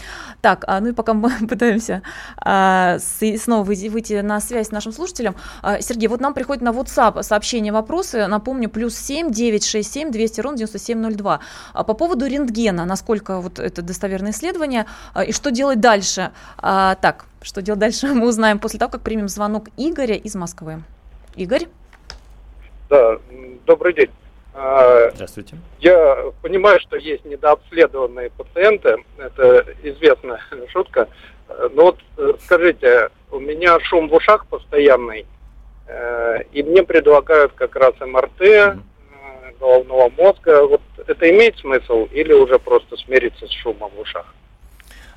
Так, 0.41 0.65
а, 0.67 0.81
ну 0.81 0.89
и 0.89 0.93
пока 0.93 1.13
мы 1.15 1.31
пытаемся 1.49 2.03
а, 2.37 2.99
снова 2.99 3.65
выйти 3.65 4.21
на 4.21 4.41
связь 4.41 4.69
с 4.69 4.71
нашим 4.71 4.93
слушателем. 4.93 5.37
Сергей, 5.81 6.09
вот 6.09 6.21
нам 6.21 6.35
приходит 6.35 6.63
на 6.63 6.71
WhatsApp 6.71 7.23
сообщение, 7.23 7.73
вопросы. 7.73 8.27
Напомню, 8.27 8.69
плюс 8.71 8.97
7 8.97 9.31
967 9.31 10.11
200 10.11 10.38
200 10.39 10.41
ровно 10.41 10.59
9702. 10.59 11.41
А 11.73 11.85
по 11.85 11.95
поводу 11.95 12.27
рентгена, 12.27 12.85
насколько 12.85 13.41
вот 13.41 13.59
это 13.59 13.83
достоверное 13.83 14.33
исследование 14.33 14.87
а, 15.15 15.25
и 15.25 15.33
что 15.33 15.51
делать 15.51 15.81
дальше? 15.81 16.31
А, 16.59 16.95
так, 16.97 17.27
что 17.43 17.63
делать 17.63 17.81
дальше, 17.81 18.07
мы 18.15 18.29
узнаем 18.29 18.59
после 18.59 18.79
того, 18.79 18.91
как 18.91 19.03
примем 19.03 19.29
звонок 19.29 19.69
Игоря 19.77 20.15
из 20.15 20.35
Москвы. 20.35 20.83
Игорь? 21.37 21.67
Да, 22.89 23.19
добрый 23.67 23.93
день. 23.95 24.11
А, 24.55 25.11
Здравствуйте. 25.15 25.57
Я 25.81 26.33
понимаю, 26.43 26.81
что 26.81 26.97
есть 26.97 27.25
недообследованные 27.25 28.31
пациенты, 28.31 28.97
это 29.19 29.65
известная 29.83 30.41
шутка. 30.73 31.09
Но 31.73 31.83
вот 31.85 31.99
э, 32.19 32.33
скажите, 32.45 33.09
у 33.31 33.39
меня 33.39 33.79
шум 33.81 34.09
в 34.09 34.15
ушах 34.15 34.47
постоянный, 34.47 35.27
э, 35.87 36.43
и 36.53 36.63
мне 36.63 36.83
предлагают 36.83 37.53
как 37.53 37.75
раз 37.77 37.95
МРТ, 38.01 38.41
mm-hmm 38.41 38.81
головного 39.59 40.11
мозга. 40.17 40.67
Вот 40.67 40.83
это 41.07 41.31
имеет 41.31 41.59
смысл 41.59 42.09
или 42.11 42.33
уже 42.33 42.59
просто 42.59 42.97
смириться 42.97 43.47
с 43.47 43.51
шумом 43.51 43.91
в 43.97 44.01
ушах? 44.01 44.35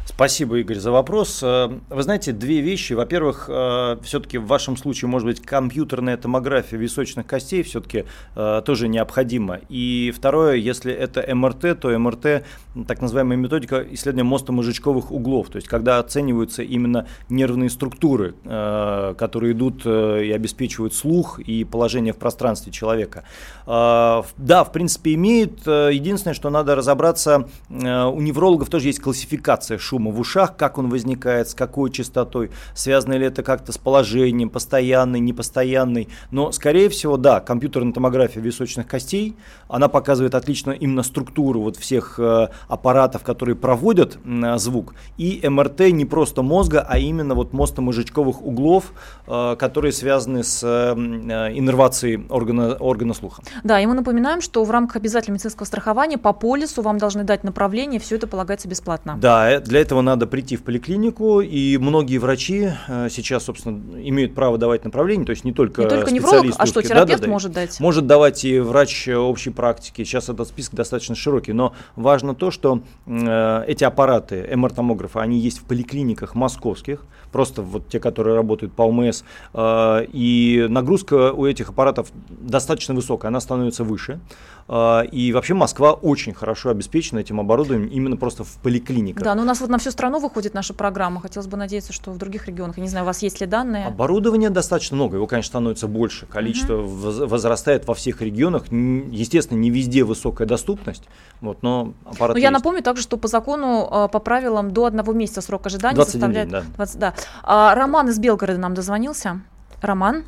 Спасибо, 0.06 0.58
Игорь, 0.58 0.78
за 0.78 0.92
вопрос. 0.92 1.42
Э, 1.44 1.70
вы 1.90 2.04
знаете, 2.04 2.32
две 2.32 2.62
вещи. 2.62 2.94
Во-первых, 2.94 3.46
э, 3.48 3.98
все-таки 4.04 4.40
в 4.40 4.48
вашем 4.48 4.76
случае, 4.76 5.10
может 5.10 5.28
быть, 5.28 5.42
компьютерная 5.42 6.18
томография 6.18 6.78
височных 6.78 7.28
костей 7.28 7.62
все-таки 7.62 8.06
э, 8.36 8.62
тоже 8.66 8.88
необходима. 8.88 9.60
И 9.70 10.12
второе, 10.16 10.56
если 10.56 10.92
это 10.92 11.24
МРТ, 11.34 11.80
то 11.80 11.98
МРТ, 11.98 12.44
так 12.88 13.02
называемая 13.02 13.38
методика 13.38 13.86
исследования 13.92 14.24
моста-мозжечковых 14.24 15.12
углов, 15.12 15.50
то 15.50 15.58
есть 15.58 15.68
когда 15.68 16.00
оцениваются 16.00 16.64
именно 16.64 17.08
нервные 17.30 17.70
структуры, 17.70 18.34
которые 18.44 19.52
идут 19.52 19.86
и 19.86 20.32
обеспечивают 20.32 20.94
слух 20.94 21.40
и 21.40 21.64
положение 21.64 22.14
в 22.14 22.18
пространстве 22.18 22.72
человека. 22.72 23.24
Да, 23.66 24.24
в 24.64 24.72
принципе, 24.72 25.14
имеют. 25.16 25.66
Единственное, 25.68 26.34
что 26.34 26.50
надо 26.50 26.76
разобраться, 26.76 27.50
у 27.70 28.22
неврологов 28.22 28.70
тоже 28.70 28.88
есть 28.88 29.02
классификация 29.02 29.78
шума 29.92 30.12
в 30.12 30.20
ушах, 30.20 30.56
как 30.56 30.78
он 30.78 30.90
возникает, 30.90 31.50
с 31.50 31.54
какой 31.54 31.92
частотой, 31.92 32.50
связано 32.74 33.14
ли 33.14 33.26
это 33.26 33.44
как-то 33.44 33.74
с 33.74 33.78
положением, 33.78 34.50
постоянный, 34.50 35.20
непостоянный. 35.20 36.08
Но, 36.32 36.52
скорее 36.54 36.88
всего, 36.88 37.18
да, 37.18 37.42
компьютерная 37.42 37.92
томография 37.92 38.40
височных 38.42 38.88
костей, 38.88 39.36
она 39.68 39.90
показывает 39.90 40.36
отлично 40.36 40.72
именно 40.72 41.04
структуру 41.04 41.62
вот 41.62 41.76
всех 41.76 42.20
э, 42.20 42.48
аппаратов, 42.70 43.24
которые 43.24 43.56
проводят 43.56 44.18
э, 44.24 44.58
звук. 44.58 44.94
И 45.18 45.42
МРТ 45.44 45.92
не 45.92 46.06
просто 46.06 46.42
мозга, 46.42 46.86
а 46.88 46.98
именно 46.98 47.36
вот 47.36 47.52
мозго-мозжечковых 47.52 48.42
углов, 48.42 48.94
э, 49.28 49.56
которые 49.60 49.92
связаны 49.92 50.44
с 50.44 50.64
э, 50.64 50.94
иннервацией 50.94 52.26
органа, 52.30 52.76
органа 52.76 53.14
слуха. 53.14 53.44
Да, 53.66 53.80
и 53.82 53.86
мы 53.86 53.94
напоминаем, 53.94 54.40
что 54.40 54.64
в 54.64 54.72
рамках 54.72 54.96
обязательного 54.96 55.36
медицинского 55.36 55.66
страхования 55.66 56.18
по 56.18 56.32
полису 56.32 56.82
вам 56.82 56.98
должны 56.98 57.24
дать 57.24 57.44
направление, 57.44 58.00
все 58.00 58.16
это 58.16 58.28
полагается 58.28 58.70
бесплатно. 58.70 59.18
Да, 59.20 59.60
для 59.60 59.81
этого 59.82 60.02
надо 60.02 60.28
прийти 60.28 60.56
в 60.56 60.64
поликлинику, 60.64 61.42
и 61.42 61.78
многие 61.78 62.18
врачи 62.18 62.70
э, 62.88 63.10
сейчас, 63.10 63.46
собственно, 63.46 63.80
имеют 64.02 64.36
право 64.36 64.58
давать 64.58 64.86
направление, 64.86 65.26
то 65.26 65.32
есть 65.32 65.44
не 65.44 65.52
только 65.52 65.84
Не 65.84 65.90
только 65.90 66.12
невролог, 66.12 66.54
а 66.58 66.66
что 66.66 66.82
терапевт 66.82 67.22
да, 67.22 67.26
да, 67.26 67.32
может 67.32 67.52
дать? 67.52 67.80
Может 67.80 68.08
давать 68.08 68.46
и 68.46 68.60
врач 68.60 69.08
общей 69.10 69.50
практики. 69.50 70.04
Сейчас 70.04 70.30
этот 70.30 70.48
список 70.48 70.76
достаточно 70.76 71.16
широкий, 71.16 71.54
но 71.54 71.74
важно 71.96 72.36
то, 72.36 72.52
что 72.52 72.82
э, 73.06 73.64
эти 73.68 73.84
аппараты, 73.84 74.50
МР-томографы, 74.56 75.20
они 75.20 75.40
есть 75.40 75.60
в 75.60 75.64
поликлиниках 75.66 76.36
московских, 76.36 77.06
просто 77.32 77.62
вот 77.62 77.88
те, 77.90 78.00
которые 78.00 78.36
работают 78.36 78.74
по 78.74 78.84
ОМС, 78.84 79.24
э, 79.54 80.06
и 80.12 80.66
нагрузка 80.70 81.32
у 81.32 81.46
этих 81.46 81.70
аппаратов 81.70 82.12
достаточно 82.30 82.94
высокая, 82.94 83.30
она 83.30 83.40
становится 83.40 83.84
выше. 83.84 84.20
Э, 84.68 85.06
и 85.12 85.34
вообще 85.34 85.54
Москва 85.54 85.94
очень 85.94 86.34
хорошо 86.34 86.70
обеспечена 86.70 87.20
этим 87.20 87.40
оборудованием 87.40 87.90
именно 87.90 88.18
просто 88.18 88.44
в 88.44 88.58
поликлиниках. 88.64 89.24
Да, 89.24 89.36
но 89.36 89.42
у 89.42 89.46
нас 89.46 89.60
вот 89.62 89.70
на 89.70 89.78
всю 89.78 89.92
страну 89.92 90.20
выходит 90.20 90.54
наша 90.54 90.74
программа. 90.74 91.22
Хотелось 91.22 91.48
бы 91.48 91.58
надеяться, 91.58 91.94
что 91.94 92.12
в 92.12 92.18
других 92.18 92.48
регионах, 92.48 92.78
я 92.78 92.84
не 92.84 92.90
знаю, 92.90 93.04
у 93.04 93.08
вас 93.08 93.22
есть 93.22 93.42
ли 93.42 93.48
данные? 93.48 93.88
Оборудования 93.88 94.50
достаточно 94.50 94.96
много, 94.96 95.18
его, 95.18 95.28
конечно, 95.28 95.50
становится 95.50 95.88
больше. 95.88 96.26
Количество 96.26 96.78
угу. 96.78 97.28
возрастает 97.28 97.88
во 97.88 97.94
всех 97.94 98.22
регионах. 98.22 98.72
Естественно, 98.72 99.58
не 99.58 99.70
везде 99.70 100.04
высокая 100.04 100.48
доступность, 100.48 101.04
вот, 101.42 101.64
но 101.64 101.94
аппарат 102.06 102.36
Но 102.36 102.40
я 102.40 102.52
напомню 102.52 102.82
также, 102.82 103.04
что 103.04 103.18
по 103.18 103.28
закону, 103.28 103.88
э, 103.92 104.08
по 104.12 104.20
правилам, 104.20 104.72
до 104.72 104.86
одного 104.86 105.14
месяца 105.14 105.42
срок 105.42 105.66
ожидания 105.68 106.02
составляет... 106.04 106.50
День, 106.50 106.62
да. 106.62 106.64
20, 106.76 107.00
да. 107.00 107.14
А, 107.44 107.76
Роман 107.76 108.10
из 108.10 108.20
Белгорода 108.20 108.60
нам 108.60 108.74
дозвонился. 108.74 109.42
Роман? 109.82 110.24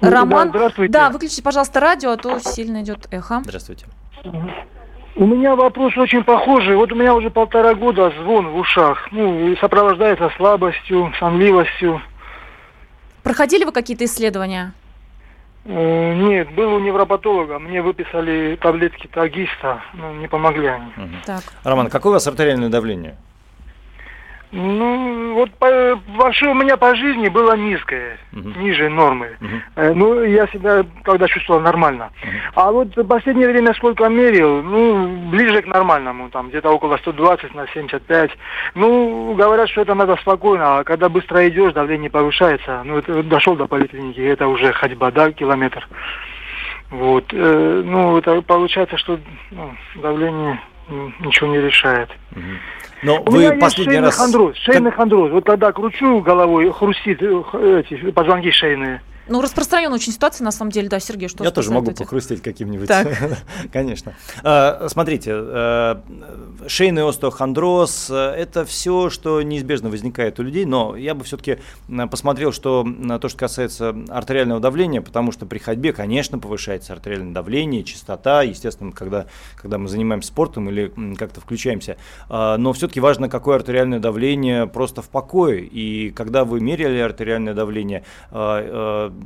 Роман, 0.00 0.50
да, 0.50 0.58
здравствуйте. 0.58 0.92
Да, 0.92 1.10
выключите, 1.10 1.42
пожалуйста, 1.42 1.80
радио, 1.80 2.10
а 2.12 2.16
то 2.16 2.38
сильно 2.38 2.82
идет 2.82 3.08
эхо. 3.10 3.40
Здравствуйте. 3.44 3.86
У 5.16 5.26
меня 5.26 5.56
вопрос 5.56 5.96
очень 5.96 6.22
похожий. 6.22 6.76
Вот 6.76 6.92
у 6.92 6.94
меня 6.94 7.12
уже 7.14 7.30
полтора 7.30 7.74
года 7.74 8.12
звон 8.20 8.50
в 8.50 8.56
ушах. 8.56 9.08
Ну, 9.10 9.48
и 9.48 9.56
сопровождается 9.56 10.30
слабостью, 10.36 11.12
сонливостью. 11.18 12.00
Проходили 13.24 13.64
вы 13.64 13.72
какие-то 13.72 14.04
исследования? 14.04 14.72
Э, 15.64 16.14
нет, 16.14 16.54
был 16.54 16.74
у 16.74 16.78
невропатолога. 16.78 17.58
Мне 17.58 17.82
выписали 17.82 18.56
таблетки 18.62 19.08
тагиста, 19.08 19.82
но 19.92 20.12
не 20.12 20.28
помогли 20.28 20.66
они. 20.68 20.92
Угу. 20.96 21.14
Так. 21.26 21.42
Роман, 21.64 21.90
какое 21.90 22.10
у 22.10 22.14
вас 22.14 22.26
артериальное 22.28 22.68
давление? 22.68 23.16
Ну, 24.50 25.34
вот 25.34 25.50
по, 25.58 26.00
вообще 26.16 26.48
у 26.48 26.54
меня 26.54 26.76
по 26.76 26.94
жизни 26.94 27.28
было 27.28 27.54
низкое, 27.56 28.18
uh-huh. 28.32 28.58
ниже 28.58 28.88
нормы. 28.88 29.36
Uh-huh. 29.40 29.94
Ну, 29.94 30.22
я 30.22 30.46
себя 30.48 30.84
когда 31.02 31.28
чувствовал 31.28 31.60
нормально. 31.60 32.10
Uh-huh. 32.22 32.28
А 32.54 32.72
вот 32.72 32.96
в 32.96 33.04
последнее 33.04 33.48
время 33.48 33.74
сколько 33.74 34.08
мерил, 34.08 34.62
ну, 34.62 35.28
ближе 35.30 35.60
к 35.60 35.66
нормальному, 35.66 36.30
там, 36.30 36.48
где-то 36.48 36.70
около 36.70 36.96
120 36.96 37.54
на 37.54 37.66
75. 37.68 38.30
Ну, 38.74 39.34
говорят, 39.34 39.68
что 39.68 39.82
это 39.82 39.94
надо 39.94 40.16
спокойно, 40.16 40.78
а 40.78 40.84
когда 40.84 41.08
быстро 41.10 41.46
идешь, 41.48 41.74
давление 41.74 42.10
повышается. 42.10 42.82
Ну, 42.84 42.98
это, 42.98 43.22
дошел 43.22 43.54
до 43.54 43.66
поликлиники, 43.66 44.20
это 44.20 44.48
уже 44.48 44.72
ходьба, 44.72 45.10
да, 45.10 45.30
километр. 45.30 45.86
Вот, 46.90 47.24
э, 47.32 47.82
ну, 47.84 48.16
это 48.18 48.40
получается, 48.42 48.96
что 48.96 49.18
ну, 49.50 49.70
давление 49.96 50.60
ничего 51.20 51.50
не 51.50 51.60
решает. 51.60 52.08
Но 53.02 53.20
У 53.22 53.30
вы 53.30 53.38
меня 53.40 53.52
последний 53.60 53.94
есть 53.94 54.04
раз... 54.06 54.16
хондроз, 54.16 54.56
шейный 54.56 54.90
как... 54.90 55.00
хондроз. 55.00 55.30
Вот 55.30 55.44
когда 55.44 55.70
кручу 55.72 56.20
головой, 56.20 56.72
хрустит 56.72 57.22
э, 57.22 57.82
эти 57.84 58.10
позвонки 58.10 58.50
шейные. 58.50 59.02
Ну, 59.28 59.40
распространенная 59.40 59.96
очень 59.96 60.12
ситуация, 60.12 60.44
на 60.44 60.52
самом 60.52 60.70
деле, 60.70 60.88
да, 60.88 61.00
Сергей, 61.00 61.28
что 61.28 61.44
Я 61.44 61.50
тоже 61.50 61.70
могу 61.70 61.92
похрустеть 61.92 62.42
каким-нибудь. 62.42 62.88
Конечно. 63.72 64.14
Смотрите, 64.88 65.32
шейный 66.66 67.08
остеохондроз– 67.08 68.10
это 68.10 68.64
все, 68.64 69.10
что 69.10 69.42
неизбежно 69.42 69.90
возникает 69.90 70.38
у 70.40 70.42
людей, 70.42 70.64
но 70.64 70.96
я 70.96 71.14
бы 71.14 71.24
все-таки 71.24 71.58
посмотрел, 72.10 72.52
что 72.52 72.86
то, 73.20 73.28
что 73.28 73.38
касается 73.38 73.94
артериального 74.08 74.60
давления, 74.60 75.00
потому 75.00 75.32
что 75.32 75.46
при 75.46 75.58
ходьбе, 75.58 75.92
конечно, 75.92 76.38
повышается 76.38 76.92
артериальное 76.92 77.34
давление, 77.34 77.84
частота, 77.84 78.42
естественно, 78.42 78.92
когда, 78.92 79.26
когда 79.56 79.78
мы 79.78 79.88
занимаемся 79.88 80.28
спортом 80.28 80.68
или 80.70 80.92
как-то 81.16 81.40
включаемся, 81.40 81.96
но 82.28 82.72
все-таки 82.72 83.00
важно, 83.00 83.28
какое 83.28 83.56
артериальное 83.56 84.00
давление 84.00 84.66
просто 84.66 85.02
в 85.02 85.08
покое, 85.08 85.64
и 85.64 86.10
когда 86.10 86.44
вы 86.44 86.60
меряли 86.60 86.98
артериальное 86.98 87.54
давление, 87.54 88.04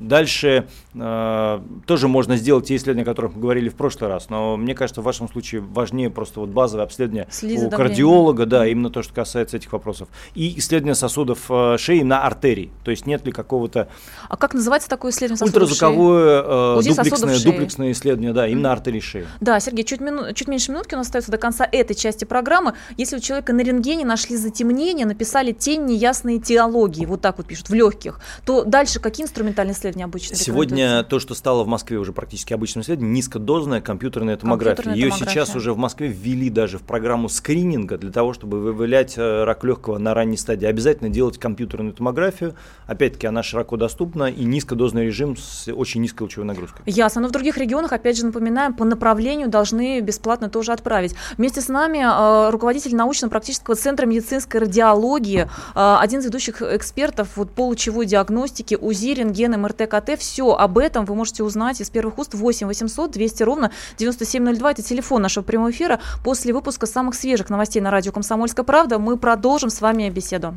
дальше 0.01 0.69
тоже 0.93 2.09
можно 2.09 2.37
сделать 2.37 2.67
те 2.67 2.77
исследования, 2.77 3.03
о 3.03 3.07
которых 3.07 3.35
мы 3.35 3.41
говорили 3.43 3.69
в 3.69 3.75
прошлый 3.75 4.11
раз, 4.11 4.29
но 4.29 4.57
мне 4.57 4.75
кажется, 4.75 5.01
в 5.01 5.05
вашем 5.05 5.29
случае 5.29 5.61
важнее 5.61 6.11
просто 6.11 6.41
вот 6.41 6.51
базовое 6.51 6.85
обследование 6.85 7.29
у 7.43 7.71
кардиолога, 7.71 8.47
да, 8.47 8.67
именно 8.67 8.91
то, 8.91 9.03
что 9.03 9.15
касается 9.15 9.57
этих 9.57 9.73
вопросов. 9.73 10.09
И 10.35 10.59
исследование 10.59 10.95
сосудов 10.95 11.51
э, 11.51 11.77
шеи 11.79 12.03
на 12.03 12.25
артерии. 12.25 12.71
То 12.85 12.91
есть 12.91 13.07
нет 13.07 13.25
ли 13.25 13.33
какого-то... 13.33 13.89
А 14.29 14.37
как 14.37 14.55
называется 14.55 14.89
такое 14.89 15.13
исследование 15.13 15.39
сосудов 15.39 15.63
Ультразвуковое 15.63 16.43
э, 16.43 16.83
дуплексное, 16.83 17.41
дуплексное 17.43 17.93
исследование, 17.93 18.33
да, 18.33 18.49
именно 18.49 18.69
mm. 18.69 18.73
артерии 18.73 19.01
шеи. 19.01 19.27
Да, 19.41 19.61
Сергей, 19.61 19.85
чуть, 19.85 20.01
мину, 20.01 20.33
чуть 20.35 20.49
меньше 20.49 20.73
минутки 20.73 20.95
у 20.95 20.99
нас 20.99 21.07
остается 21.07 21.31
до 21.31 21.39
конца 21.39 21.69
этой 21.71 21.95
части 21.95 22.25
программы. 22.25 22.75
Если 22.97 23.17
у 23.17 23.21
человека 23.21 23.53
на 23.53 23.61
рентгене 23.61 24.05
нашли 24.05 24.37
затемнение, 24.37 25.07
написали 25.07 25.53
тень 25.53 25.85
неясной 25.87 26.39
теологии, 26.39 27.07
вот 27.07 27.21
так 27.21 27.39
вот 27.39 27.47
пишут, 27.47 27.69
в 27.69 27.75
легких, 27.75 28.21
то 28.45 28.65
дальше 28.65 29.01
какие 29.01 29.25
инструментальные 29.25 29.75
исследования 29.83 30.05
обычно 30.05 30.37
Сегодня 30.37 31.03
то, 31.03 31.19
что 31.19 31.35
стало 31.35 31.65
в 31.65 31.67
Москве 31.67 31.99
уже 31.99 32.13
практически 32.13 32.53
обычным 32.53 32.83
исследованием, 32.83 33.15
низкодозная 33.15 33.81
компьютерная 33.81 34.37
томография. 34.37 34.77
Компьютерная 34.77 34.97
Ее 34.97 35.11
томография. 35.11 35.33
сейчас 35.33 35.57
уже 35.57 35.73
в 35.73 35.77
Москве 35.77 36.09
ввели 36.09 36.51
даже 36.51 36.79
в 36.79 36.83
программу 36.83 37.29
скрининга 37.29 37.99
для 37.99 38.11
того, 38.11 38.33
чтобы 38.33 38.61
выявлять 38.61 39.15
э, 39.17 39.45
рак 39.45 39.65
легкого 39.65 39.99
на 39.99 40.15
ранней 40.15 40.37
стадии. 40.37 40.67
Обязательно 40.67 41.11
делать 41.11 41.39
компьютерную 41.39 41.93
томографию. 41.93 42.55
Опять-таки, 42.87 43.27
она 43.27 43.43
широко 43.43 43.77
доступна 43.77 44.31
и 44.31 44.45
низкодозный 44.45 45.07
режим 45.07 45.37
с 45.37 45.69
очень 45.73 46.01
низкой 46.01 46.23
лучевой 46.23 46.47
нагрузкой. 46.47 46.83
Ясно. 46.87 47.23
Но 47.23 47.29
в 47.29 47.31
других 47.31 47.59
регионах, 47.59 47.93
опять 47.93 48.17
же, 48.17 48.27
напоминаем, 48.27 48.75
по 48.75 48.85
направлению 48.85 49.49
должны 49.49 50.01
бесплатно 50.01 50.49
тоже 50.49 50.73
отправить. 50.73 51.15
Вместе 51.37 51.61
с 51.61 51.69
нами 51.69 51.99
э, 51.99 52.51
руководитель 52.51 52.95
научно-практического 52.95 53.77
центра 53.77 54.07
медицинской 54.07 54.61
радиологии, 54.61 55.49
э, 55.75 55.97
один 56.01 56.21
из 56.21 56.25
ведущих 56.27 56.63
экспертов 56.63 57.37
вот, 57.37 57.51
по 57.51 57.67
лучевой 57.67 58.07
диагностике, 58.07 58.77
УЗИ, 58.77 59.15
рентген, 59.15 59.61
МРТ, 59.61 59.72
КТ. 59.73 60.19
Все 60.19 60.53
об 60.53 60.79
этом 60.79 61.05
вы 61.05 61.15
можете 61.15 61.43
узнать 61.43 61.81
из 61.81 61.91
первых 61.91 62.19
уст 62.19 62.35
8 62.35 62.67
800 62.67 63.11
200 63.11 63.43
ровно 63.43 63.71
9702. 63.99 64.71
Это 64.71 64.83
телефон 64.83 65.23
нашего 65.23 65.45
прямого 65.45 65.71
эфира. 65.71 66.01
После 66.25 66.53
выпуска 66.53 66.87
самых 66.87 67.15
свежих 67.15 67.51
новостей 67.51 67.81
на 67.81 67.91
радио 67.91 68.13
«Комсомольская 68.13 68.65
правда» 68.65 68.99
мы 68.99 69.17
продолжим 69.17 69.71
с 69.71 69.81
вами 69.81 70.11
беседу. 70.11 70.55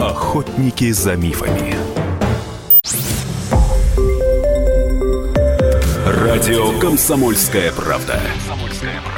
Охотники 0.00 0.90
за 0.92 1.14
мифами. 1.14 1.76
Радио 6.06 6.78
«Комсомольская 6.80 7.70
правда». 7.72 8.20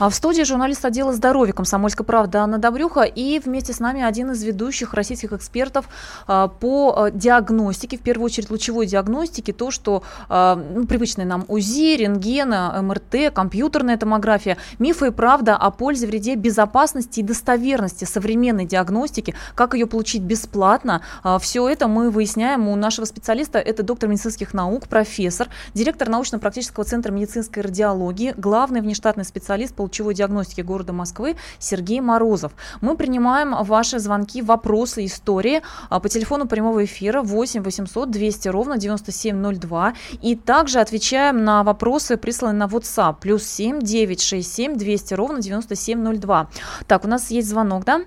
А 0.00 0.10
в 0.10 0.14
студии 0.14 0.42
журналист 0.42 0.84
отдела 0.84 1.12
здоровья 1.12 1.52
«Комсомольской 1.52 2.06
правды» 2.06 2.38
Анна 2.38 2.58
Добрюха 2.58 3.02
и 3.02 3.40
вместе 3.40 3.72
с 3.72 3.80
нами 3.80 4.00
один 4.00 4.30
из 4.30 4.44
ведущих 4.44 4.94
российских 4.94 5.32
экспертов 5.32 5.88
а, 6.28 6.46
по 6.46 6.94
а, 6.96 7.10
диагностике, 7.10 7.98
в 7.98 8.02
первую 8.02 8.26
очередь 8.26 8.48
лучевой 8.48 8.86
диагностике, 8.86 9.52
то, 9.52 9.72
что 9.72 10.04
ну, 10.28 10.86
привычные 10.86 11.26
нам 11.26 11.44
УЗИ, 11.48 11.96
рентген, 11.96 12.50
МРТ, 12.86 13.34
компьютерная 13.34 13.96
томография, 13.96 14.56
мифы 14.78 15.08
и 15.08 15.10
правда 15.10 15.56
о 15.56 15.72
пользе, 15.72 16.06
вреде, 16.06 16.36
безопасности 16.36 17.18
и 17.18 17.22
достоверности 17.24 18.04
современной 18.04 18.66
диагностики, 18.66 19.34
как 19.56 19.74
ее 19.74 19.86
получить 19.86 20.22
бесплатно. 20.22 21.02
Все 21.40 21.68
это 21.68 21.88
мы 21.88 22.10
выясняем 22.10 22.68
у 22.68 22.76
нашего 22.76 23.04
специалиста, 23.04 23.58
это 23.58 23.82
доктор 23.82 24.08
медицинских 24.08 24.54
наук, 24.54 24.86
профессор, 24.86 25.48
директор 25.74 26.08
научно-практического 26.08 26.84
центра 26.84 27.10
медицинской 27.10 27.62
радиологии, 27.64 28.34
главный 28.36 28.80
внештатный 28.80 29.24
специалист 29.24 29.74
по 29.74 29.87
лучевой 29.88 30.14
диагностики 30.14 30.60
города 30.60 30.92
Москвы 30.92 31.36
Сергей 31.58 32.00
Морозов. 32.00 32.52
Мы 32.82 32.96
принимаем 32.96 33.54
ваши 33.64 33.98
звонки, 33.98 34.42
вопросы, 34.42 35.06
истории 35.06 35.62
а, 35.88 35.98
по 35.98 36.08
телефону 36.08 36.46
прямого 36.46 36.84
эфира 36.84 37.22
8 37.22 37.62
800 37.62 38.10
200 38.10 38.48
ровно 38.48 38.76
9702 38.76 39.94
и 40.22 40.36
также 40.36 40.80
отвечаем 40.80 41.42
на 41.42 41.62
вопросы, 41.62 42.16
присланные 42.18 42.58
на 42.58 42.66
WhatsApp 42.66 43.16
плюс 43.20 43.44
7 43.44 43.80
967 43.80 44.76
200 44.76 45.14
ровно 45.14 45.40
9702. 45.40 46.48
Так, 46.86 47.04
у 47.04 47.08
нас 47.08 47.30
есть 47.30 47.48
звонок, 47.48 47.84
да? 47.84 48.02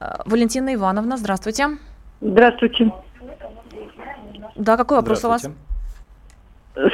А, 0.00 0.22
Валентина 0.26 0.74
Ивановна, 0.74 1.16
здравствуйте. 1.16 1.78
Здравствуйте. 2.20 2.92
Да, 4.56 4.76
какой 4.76 4.96
вопрос 4.96 5.24
у 5.24 5.28
вас? 5.28 5.48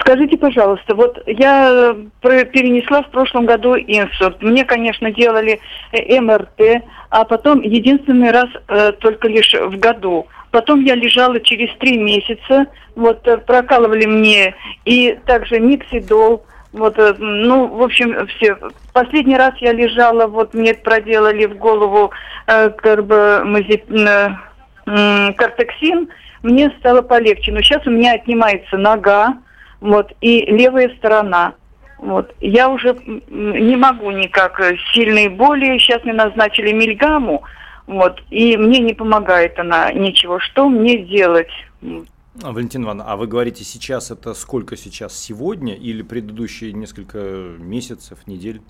Скажите, 0.01 0.37
пожалуйста, 0.39 0.95
вот 0.95 1.21
я 1.27 1.95
э, 2.23 2.45
перенесла 2.45 3.03
в 3.03 3.11
прошлом 3.11 3.47
году 3.47 3.75
инсульт. 3.75 4.41
Мне, 4.41 4.65
конечно, 4.65 5.11
делали 5.11 5.59
э, 5.91 6.21
МРТ, 6.21 6.85
а 7.11 7.25
потом 7.25 7.63
единственный 7.63 8.31
раз 8.31 8.47
э, 8.69 8.93
только 8.93 9.27
лишь 9.27 9.53
в 9.53 9.77
году. 9.79 10.29
Потом 10.53 10.85
я 10.85 10.95
лежала 10.95 11.41
через 11.41 11.75
три 11.79 11.99
месяца, 11.99 12.67
вот 12.95 13.27
э, 13.27 13.39
прокалывали 13.39 14.07
мне 14.07 14.55
и 14.85 15.19
также 15.27 15.59
миксидол, 15.59 16.45
вот, 16.73 16.97
ну, 17.19 17.67
в 17.67 17.83
общем, 17.83 18.27
все. 18.29 18.57
Последний 18.93 19.37
раз 19.37 19.55
я 19.59 19.73
лежала, 19.73 20.27
вот 20.27 20.55
мне 20.55 20.75
проделали 20.75 21.47
в 21.47 21.59
голову 21.59 22.13
э, 22.47 22.71
карбамазеп... 22.71 23.91
э, 23.91 25.33
кортексин, 25.37 26.09
мне 26.43 26.73
стало 26.79 27.03
полегче. 27.03 27.53
Но 27.53 27.61
сейчас 27.63 27.87
у 27.87 27.91
меня 27.91 28.15
отнимается 28.15 28.79
нога, 28.79 29.35
вот, 29.83 30.13
и 30.21 30.47
левая 30.47 30.95
сторона. 30.97 31.55
Вот. 31.99 32.35
Я 32.41 32.71
уже 32.71 32.97
не 33.29 33.77
могу 33.77 34.11
никак, 34.11 34.59
э, 34.61 34.77
сильные 34.95 35.29
боли, 35.29 35.79
сейчас 35.79 36.03
мне 36.05 36.13
назначили 36.13 36.73
мильгаму, 36.73 37.43
вот, 37.87 38.23
и 38.31 38.57
мне 38.57 38.79
не 38.79 38.95
помогает 38.95 39.59
она 39.59 39.93
ничего. 39.93 40.39
Что 40.39 40.69
мне 40.69 40.99
делать? 40.99 41.51
А, 42.43 42.53
Валентина 42.53 42.85
Ивановна, 42.85 43.13
а 43.13 43.17
вы 43.17 43.27
говорите 43.27 43.65
сейчас 43.65 44.11
это 44.11 44.35
сколько 44.35 44.77
сейчас? 44.77 45.19
Сегодня 45.19 45.75
или 45.75 46.03
предыдущие 46.03 46.73
несколько 46.73 47.19
месяцев, 47.59 48.19
недель? 48.27 48.63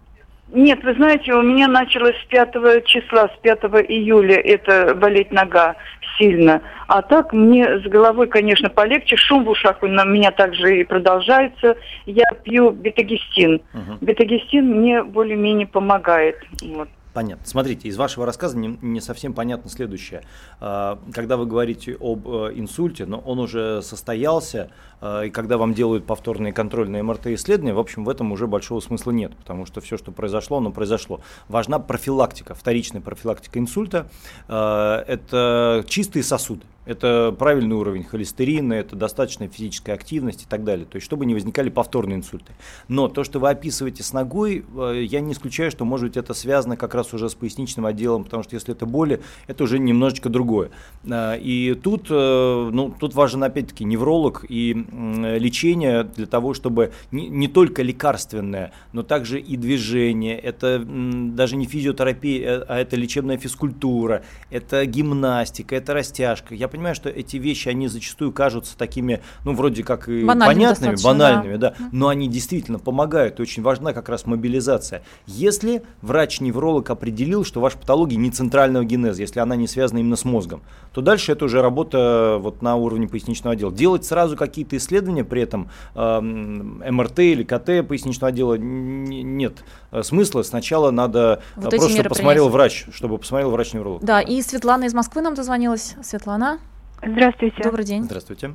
Нет, 0.53 0.85
вы 0.85 0.95
знаете, 0.95 1.33
у 1.33 1.41
меня 1.41 1.67
началось 1.67 2.15
с 2.23 2.27
5 2.29 2.85
числа, 2.85 3.29
с 3.29 3.41
5 3.41 3.59
июля 3.89 4.37
это 4.37 4.95
болеть 4.95 5.33
нога 5.33 5.77
сильно. 6.19 6.61
А 6.89 7.01
так 7.01 7.33
мне 7.33 7.81
с 7.81 7.83
головой, 7.85 8.27
конечно, 8.27 8.69
полегче. 8.69 9.17
Шум 9.17 9.45
в 9.45 9.49
ушах 9.49 9.83
у 9.83 9.87
меня 9.87 10.31
также 10.31 10.81
и 10.81 10.85
продолжается. 10.85 11.77
Я 12.05 12.25
пью 12.45 12.71
бетагестин. 12.71 13.63
Угу. 13.73 13.99
Бетагестин 14.03 14.67
мне 14.67 15.03
более-менее 15.03 15.67
помогает. 15.67 16.37
Вот. 16.61 16.89
Понятно. 17.13 17.45
Смотрите, 17.47 17.89
из 17.89 17.97
вашего 17.97 18.25
рассказа 18.25 18.57
не, 18.57 18.79
не 18.81 19.01
совсем 19.01 19.35
понятно 19.35 19.71
следующее. 19.71 20.23
А, 20.61 20.99
когда 21.13 21.37
вы 21.37 21.47
говорите 21.47 21.97
об 22.01 22.27
э, 22.27 22.53
инсульте, 22.55 23.05
но 23.05 23.19
он 23.19 23.39
уже 23.39 23.83
состоялся, 23.83 24.71
и 25.03 25.31
когда 25.31 25.57
вам 25.59 25.75
делают 25.75 26.07
повторные 26.07 26.53
контрольные 26.53 27.03
МРТ-исследования, 27.03 27.75
в 27.75 27.79
общем, 27.79 28.05
в 28.05 28.09
этом 28.09 28.31
уже 28.33 28.47
большого 28.47 28.81
смысла 28.81 29.11
нет, 29.11 29.37
потому 29.37 29.67
что 29.67 29.81
все, 29.81 29.97
что 29.97 30.13
произошло, 30.13 30.59
оно 30.59 30.71
произошло. 30.71 31.21
Важна 31.49 31.79
профилактика, 31.79 32.55
вторичная 32.55 33.01
профилактика 33.01 33.59
инсульта. 33.59 34.09
Это 34.47 35.85
чистые 35.87 36.23
сосуды. 36.23 36.63
Это 36.85 37.35
правильный 37.39 37.77
уровень 37.77 38.03
холестерина, 38.03 38.73
это 38.73 38.97
достаточная 38.97 39.49
физическая 39.49 39.95
активность 39.95 40.43
и 40.43 40.47
так 40.47 40.65
далее. 40.65 40.85
То 40.85 40.97
есть, 40.97 41.07
чтобы 41.07 41.27
не 41.27 41.35
возникали 41.35 41.69
повторные 41.71 42.17
инсульты. 42.17 42.53
Но 42.89 43.07
то, 43.07 43.23
что 43.23 43.39
вы 43.39 43.51
описываете 43.51 44.03
с 44.03 44.13
ногой, 44.13 44.65
э, 44.77 45.03
я 45.05 45.21
не 45.21 45.33
исключаю, 45.33 45.71
что, 45.71 45.85
может 45.85 46.09
быть, 46.09 46.17
это 46.17 46.35
связано 46.35 46.77
как 46.77 46.97
раз 46.97 47.15
уже 47.15 47.29
с 47.29 47.37
поясничным 47.37 47.87
отделом, 47.87 48.25
потому 48.25 48.43
что 48.43 48.57
если 48.57 48.75
это 48.75 48.85
боли, 48.85 49.23
это 49.47 49.63
уже 49.63 49.79
немножечко 49.79 50.29
другое. 50.29 50.71
Э, 51.05 51.39
и 51.39 51.75
тут, 51.75 52.07
э, 52.11 52.71
ну, 52.73 52.93
тут 52.99 53.15
важен, 53.15 53.45
опять-таки, 53.45 53.85
невролог 53.85 54.45
и 54.49 54.85
лечение 54.93 56.05
для 56.05 56.27
того, 56.27 56.55
чтобы 56.55 56.93
не, 57.11 57.29
не 57.29 57.49
только 57.49 57.83
лекарственное, 57.83 58.73
но 58.93 59.03
также 59.03 59.41
и 59.41 59.57
движение. 59.57 60.39
Это 60.39 60.83
даже 60.85 61.57
не 61.57 61.67
физиотерапия, 61.67 62.65
а 62.69 62.79
это 62.79 62.97
лечебная 62.97 63.39
физкультура, 63.39 64.23
это 64.51 64.85
гимнастика, 64.87 65.77
это 65.77 65.95
растяжка. 65.95 66.55
Я 66.55 66.69
понимаю, 66.69 66.95
что 66.95 67.09
эти 67.09 67.37
вещи, 67.37 67.69
они 67.69 67.89
зачастую 67.89 68.33
кажутся 68.33 68.77
такими, 68.77 69.21
ну, 69.45 69.55
вроде 69.55 69.83
как 69.83 70.09
и 70.09 70.25
понятными, 70.25 71.03
банальными, 71.03 71.57
да. 71.57 71.75
да, 71.79 71.89
но 71.93 72.09
они 72.09 72.29
действительно 72.29 72.79
помогают, 72.79 73.39
и 73.39 73.43
очень 73.43 73.63
важна 73.63 73.93
как 73.93 74.09
раз 74.09 74.27
мобилизация. 74.27 75.03
Если 75.27 75.83
врач-невролог 76.03 76.91
определил, 76.91 77.45
что 77.45 77.61
ваша 77.61 77.79
патология 77.79 78.17
не 78.17 78.31
центрального 78.31 78.85
генеза, 78.85 79.23
если 79.23 79.41
она 79.41 79.57
не 79.57 79.67
связана 79.67 79.99
именно 79.99 80.17
с 80.17 80.25
мозгом, 80.25 80.63
то 80.93 81.01
дальше 81.01 81.33
это 81.33 81.45
уже 81.47 81.63
работа 81.63 82.39
вот 82.41 82.63
на 82.63 82.77
уровне 82.77 83.09
поясничного 83.09 83.55
отдела. 83.55 83.73
Делать 83.73 84.05
сразу 84.05 84.37
какие-то 84.37 84.77
исследования 84.83 85.25
при 85.25 85.43
этом, 85.43 85.71
э, 85.95 86.21
МРТ 86.21 87.19
или 87.21 87.43
КТ 87.45 87.87
поясничного 87.87 88.29
отдела, 88.29 88.55
нет 88.55 89.65
смысла. 90.03 90.43
Сначала 90.43 90.91
надо 90.91 91.43
вот 91.57 91.71
просто, 91.71 91.89
чтобы 91.91 92.09
посмотрел 92.09 92.49
врач, 92.49 92.87
чтобы 92.93 93.19
посмотрел 93.19 93.51
врач-невролог. 93.51 94.03
Да, 94.03 94.21
и 94.21 94.43
Светлана 94.43 94.85
из 94.85 94.95
Москвы 94.95 95.23
нам 95.23 95.35
дозвонилась. 95.35 95.95
Светлана. 96.03 96.59
Здравствуйте. 97.05 97.63
Добрый 97.63 97.85
день. 97.85 98.05
Здравствуйте. 98.05 98.53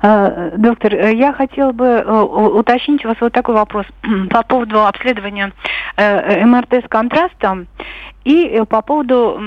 А, 0.00 0.50
доктор, 0.56 0.94
э, 0.94 1.14
я 1.14 1.32
хотела 1.32 1.72
бы 1.72 1.84
э, 1.84 2.20
уточнить 2.20 3.04
у 3.04 3.08
вас 3.08 3.16
вот 3.20 3.32
такой 3.32 3.54
вопрос 3.54 3.86
по 4.30 4.42
поводу 4.42 4.86
обследования 4.86 5.52
э, 5.96 6.44
МРТ 6.44 6.84
с 6.84 6.88
контрастом 6.88 7.66
и 8.24 8.62
по 8.68 8.82
поводу 8.82 9.40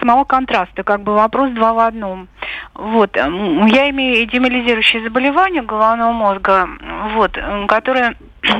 самого 0.00 0.24
контраста, 0.24 0.82
как 0.82 1.02
бы 1.02 1.14
вопрос 1.14 1.50
два 1.52 1.72
в 1.72 1.78
одном. 1.78 2.28
Вот, 2.74 3.16
я 3.16 3.90
имею 3.90 4.26
демилизирующее 4.26 5.02
заболевание 5.02 5.62
головного 5.62 6.12
мозга, 6.12 6.68
вот, 7.14 7.38
которое 7.68 8.16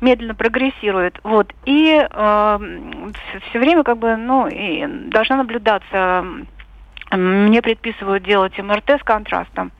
медленно 0.00 0.34
прогрессирует, 0.34 1.18
вот, 1.22 1.52
и 1.64 2.06
э, 2.10 2.58
все 3.48 3.58
время 3.58 3.84
как 3.84 3.98
бы, 3.98 4.16
ну, 4.16 4.46
и 4.48 4.86
должна 5.10 5.36
наблюдаться 5.36 6.24
мне 7.10 7.62
предписывают 7.62 8.24
делать 8.24 8.58
МРТ 8.58 9.00
с 9.00 9.02
контрастом. 9.02 9.72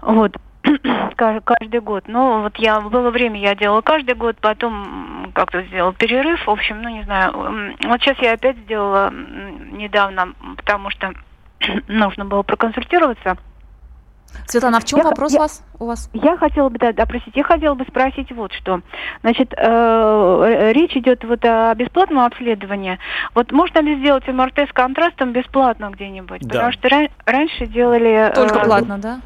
Вот 0.00 0.36
каждый 1.16 1.80
год. 1.80 2.04
Ну, 2.06 2.42
вот 2.42 2.56
я 2.56 2.80
было 2.80 3.10
время, 3.10 3.40
я 3.40 3.54
делала 3.54 3.80
каждый 3.80 4.14
год, 4.14 4.36
потом 4.40 5.32
как-то 5.34 5.62
сделал 5.62 5.92
перерыв. 5.92 6.46
В 6.46 6.50
общем, 6.50 6.82
ну 6.82 6.88
не 6.88 7.02
знаю. 7.04 7.32
Вот 7.84 8.00
сейчас 8.00 8.18
я 8.18 8.32
опять 8.32 8.56
сделала 8.58 9.10
недавно, 9.12 10.34
потому 10.56 10.90
что 10.90 11.12
нужно 11.88 12.24
было 12.24 12.42
проконсультироваться. 12.42 13.36
Светлана, 14.46 14.78
а 14.78 14.80
в 14.80 14.84
чем 14.84 15.00
я, 15.00 15.04
вопрос 15.04 15.32
я, 15.32 15.40
вас, 15.40 15.62
у 15.78 15.86
вас? 15.86 16.10
Я 16.12 16.36
хотела 16.36 16.68
бы, 16.68 16.78
да, 16.78 16.92
да, 16.92 17.06
простите, 17.06 17.40
я 17.40 17.44
хотела 17.44 17.74
бы 17.74 17.84
спросить 17.84 18.30
вот 18.32 18.52
что. 18.52 18.80
Значит, 19.22 19.52
э, 19.56 20.72
речь 20.72 20.96
идет 20.96 21.24
вот 21.24 21.44
о 21.44 21.74
бесплатном 21.74 22.24
обследовании. 22.24 22.98
Вот 23.34 23.50
можно 23.52 23.80
ли 23.80 23.98
сделать 23.98 24.26
МРТ 24.28 24.68
с 24.68 24.72
контрастом 24.72 25.32
бесплатно 25.32 25.90
где-нибудь? 25.90 26.42
Да. 26.42 26.48
Потому 26.48 26.72
что 26.72 26.88
ра- 26.88 27.10
раньше 27.24 27.66
делали... 27.66 28.32
Только 28.34 28.58
э, 28.58 28.64
платно, 28.64 28.98
да? 28.98 29.20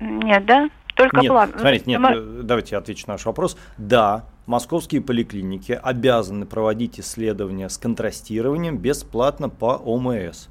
Нет, 0.00 0.44
да? 0.46 0.68
Только 0.98 1.20
нет, 1.20 1.30
платно. 1.30 1.60
Смотрите, 1.60 1.84
нет, 1.86 2.00
М... 2.00 2.46
давайте 2.46 2.74
я 2.74 2.78
отвечу 2.78 3.04
на 3.06 3.14
ваш 3.14 3.24
вопрос. 3.24 3.56
Да, 3.76 4.24
московские 4.46 5.00
поликлиники 5.00 5.78
обязаны 5.80 6.44
проводить 6.44 6.98
исследования 6.98 7.68
с 7.68 7.78
контрастированием 7.78 8.76
бесплатно 8.78 9.48
по 9.48 9.76
ОМС. 9.76 10.48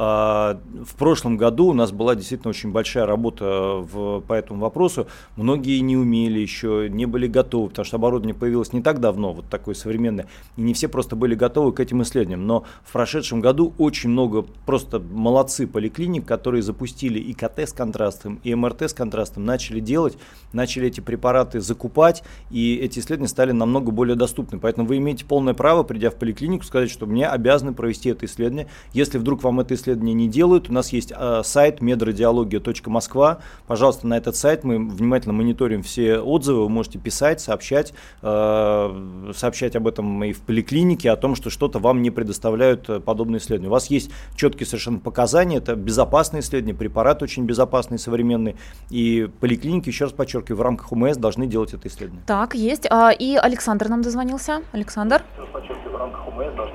А, 0.00 0.60
в 0.84 0.94
прошлом 0.94 1.36
году 1.36 1.66
у 1.66 1.72
нас 1.72 1.90
была 1.90 2.14
действительно 2.14 2.50
очень 2.50 2.70
большая 2.70 3.04
работа 3.04 3.44
в, 3.80 4.20
по 4.20 4.32
этому 4.32 4.60
вопросу. 4.60 5.08
Многие 5.34 5.80
не 5.80 5.96
умели 5.96 6.38
еще, 6.38 6.86
не 6.88 7.04
были 7.04 7.26
готовы, 7.26 7.70
потому 7.70 7.84
что 7.84 7.96
оборудование 7.96 8.36
появилось 8.36 8.72
не 8.72 8.80
так 8.80 9.00
давно, 9.00 9.32
вот 9.32 9.46
такое 9.46 9.74
современное, 9.74 10.28
и 10.56 10.60
не 10.60 10.72
все 10.72 10.86
просто 10.86 11.16
были 11.16 11.34
готовы 11.34 11.72
к 11.72 11.80
этим 11.80 12.00
исследованиям. 12.02 12.46
Но 12.46 12.64
в 12.84 12.92
прошедшем 12.92 13.40
году 13.40 13.74
очень 13.76 14.10
много 14.10 14.42
просто 14.66 15.00
молодцы 15.00 15.66
поликлиник, 15.66 16.24
которые 16.24 16.62
запустили 16.62 17.18
и 17.18 17.32
КТ 17.32 17.58
с 17.58 17.72
контрастом, 17.72 18.38
и 18.44 18.54
МРТ 18.54 18.82
с 18.82 18.94
контрастом, 18.94 19.46
начали 19.46 19.80
делать, 19.80 20.16
начали 20.52 20.86
эти 20.86 21.00
препараты 21.00 21.60
закупать, 21.60 22.22
и 22.52 22.76
эти 22.76 23.00
исследования 23.00 23.30
стали 23.30 23.50
намного 23.50 23.90
более 23.90 24.14
доступны. 24.14 24.60
Поэтому 24.60 24.86
вы 24.86 24.98
имеете 24.98 25.24
полное 25.24 25.54
право, 25.54 25.82
придя 25.82 26.10
в 26.10 26.14
поликлинику, 26.14 26.64
сказать, 26.64 26.88
что 26.88 27.06
мне 27.06 27.26
обязаны 27.26 27.74
провести 27.74 28.10
это 28.10 28.26
исследование. 28.26 28.68
Если 28.92 29.18
вдруг 29.18 29.42
вам 29.42 29.58
это 29.58 29.74
исследование 29.74 29.87
исследования 29.88 30.14
не 30.14 30.28
делают. 30.28 30.68
У 30.68 30.72
нас 30.72 30.92
есть 30.92 31.12
э, 31.16 31.42
сайт 31.44 31.80
медрадиология.москва. 31.80 33.38
Пожалуйста, 33.66 34.06
на 34.06 34.16
этот 34.16 34.36
сайт 34.36 34.64
мы 34.64 34.78
внимательно 34.78 35.32
мониторим 35.32 35.82
все 35.82 36.18
отзывы. 36.18 36.64
Вы 36.64 36.68
можете 36.68 36.98
писать, 36.98 37.40
сообщать, 37.40 37.94
э, 38.22 39.32
сообщать 39.34 39.76
об 39.76 39.86
этом 39.86 40.24
и 40.24 40.32
в 40.32 40.40
поликлинике, 40.40 41.10
о 41.10 41.16
том, 41.16 41.34
что 41.34 41.50
что-то 41.50 41.78
вам 41.78 42.02
не 42.02 42.10
предоставляют 42.10 42.88
э, 42.88 43.00
подобные 43.00 43.38
исследования. 43.38 43.68
У 43.68 43.72
вас 43.72 43.86
есть 43.86 44.10
четкие 44.36 44.66
совершенно 44.66 44.98
показания. 44.98 45.56
Это 45.56 45.74
безопасные 45.74 46.40
исследования, 46.40 46.74
препарат 46.74 47.22
очень 47.22 47.44
безопасный, 47.44 47.98
современный. 47.98 48.56
И 48.90 49.28
поликлиники, 49.40 49.88
еще 49.88 50.04
раз 50.04 50.12
подчеркиваю, 50.12 50.58
в 50.58 50.62
рамках 50.62 50.92
УМС 50.92 51.16
должны 51.16 51.46
делать 51.46 51.72
это 51.72 51.88
исследование. 51.88 52.22
Так, 52.26 52.54
есть. 52.54 52.86
А, 52.90 53.10
и 53.10 53.36
Александр 53.36 53.88
нам 53.88 54.02
дозвонился. 54.02 54.62
Александр? 54.72 55.22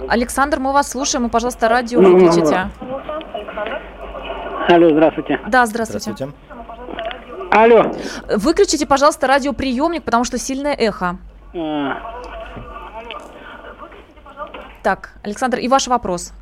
Александр, 0.07 0.59
мы 0.59 0.73
вас 0.73 0.89
слушаем, 0.89 1.27
и, 1.27 1.29
пожалуйста, 1.29 1.69
радио 1.69 2.01
выключите. 2.01 2.69
Алло, 4.69 4.89
здравствуйте. 4.89 5.39
Да, 5.47 5.65
здравствуйте. 5.65 6.11
здравствуйте. 6.11 6.33
Алло. 7.51 7.91
Выключите, 8.35 8.87
пожалуйста, 8.87 9.27
радиоприемник, 9.27 10.03
потому 10.03 10.23
что 10.23 10.37
сильное 10.37 10.73
эхо. 10.73 11.17
А. 11.55 12.01
Так, 14.81 15.13
Александр, 15.23 15.59
и 15.59 15.67
ваш 15.67 15.87
вопрос. 15.87 16.33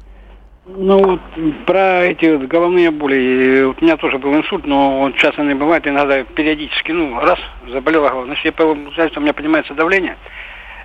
Ну, 0.65 1.04
вот 1.04 1.65
про 1.65 2.06
эти 2.06 2.36
вот 2.36 2.47
головные 2.47 2.91
боли. 2.91 3.63
Вот 3.65 3.82
у 3.82 3.86
меня 3.86 3.97
тоже 3.97 4.19
был 4.19 4.34
инсульт, 4.36 4.65
но 4.65 5.00
вот 5.00 5.15
сейчас 5.15 5.38
они 5.38 5.54
бывают 5.54 5.86
иногда 5.88 6.24
периодически. 6.24 6.91
Ну, 6.91 7.19
раз, 7.19 7.39
заболела 7.67 8.10
голова. 8.10 8.26
Значит, 8.26 8.45
я, 8.45 8.52
получается, 8.52 9.19
у 9.19 9.24
меня 9.24 9.34
поднимается 9.34 9.74
давление. 9.74 10.17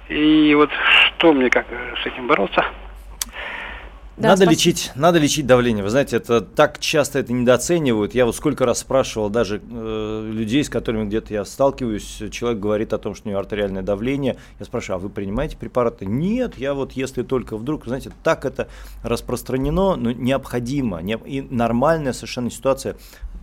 И 0.09 0.55
вот 0.55 0.71
что 1.19 1.33
мне 1.33 1.51
как 1.51 1.67
с 2.03 2.07
этим 2.07 2.27
бороться? 2.27 2.65
Да, 4.16 4.29
надо 4.29 4.46
лечить, 4.46 4.92
надо 4.94 5.18
лечить 5.18 5.46
давление. 5.46 5.85
Вы 5.85 5.90
знаете, 5.90 6.16
это 6.16 6.40
так 6.40 6.79
часто 6.79 7.18
это 7.18 7.35
недооценивают. 7.35 8.14
Я 8.14 8.24
вот 8.24 8.35
сколько 8.35 8.64
раз 8.64 8.79
спрашивал 8.79 9.29
даже 9.29 9.61
э, 9.61 10.31
людей, 10.33 10.64
с 10.64 10.70
которыми 10.70 11.07
где-то 11.07 11.35
я 11.35 11.44
сталкиваюсь, 11.44 12.22
человек 12.31 12.59
говорит 12.59 12.94
о 12.94 12.98
том, 12.98 13.14
что 13.14 13.29
у 13.29 13.31
него 13.31 13.40
артериальное 13.40 13.83
давление. 13.83 14.38
Я 14.59 14.64
спрашиваю, 14.64 14.96
а 14.96 14.98
вы 15.00 15.11
принимаете 15.11 15.59
препараты? 15.59 16.07
Нет, 16.07 16.57
я 16.57 16.72
вот 16.72 16.92
если 16.92 17.22
только 17.24 17.59
вдруг, 17.59 17.85
знаете, 17.85 18.11
так 18.22 18.46
это 18.46 18.68
распространено, 19.02 19.96
но 19.96 20.12
необходимо. 20.12 21.02
Не, 21.02 21.18
и 21.26 21.42
нормальная 21.42 22.14
совершенно 22.14 22.50
ситуация 22.50 22.96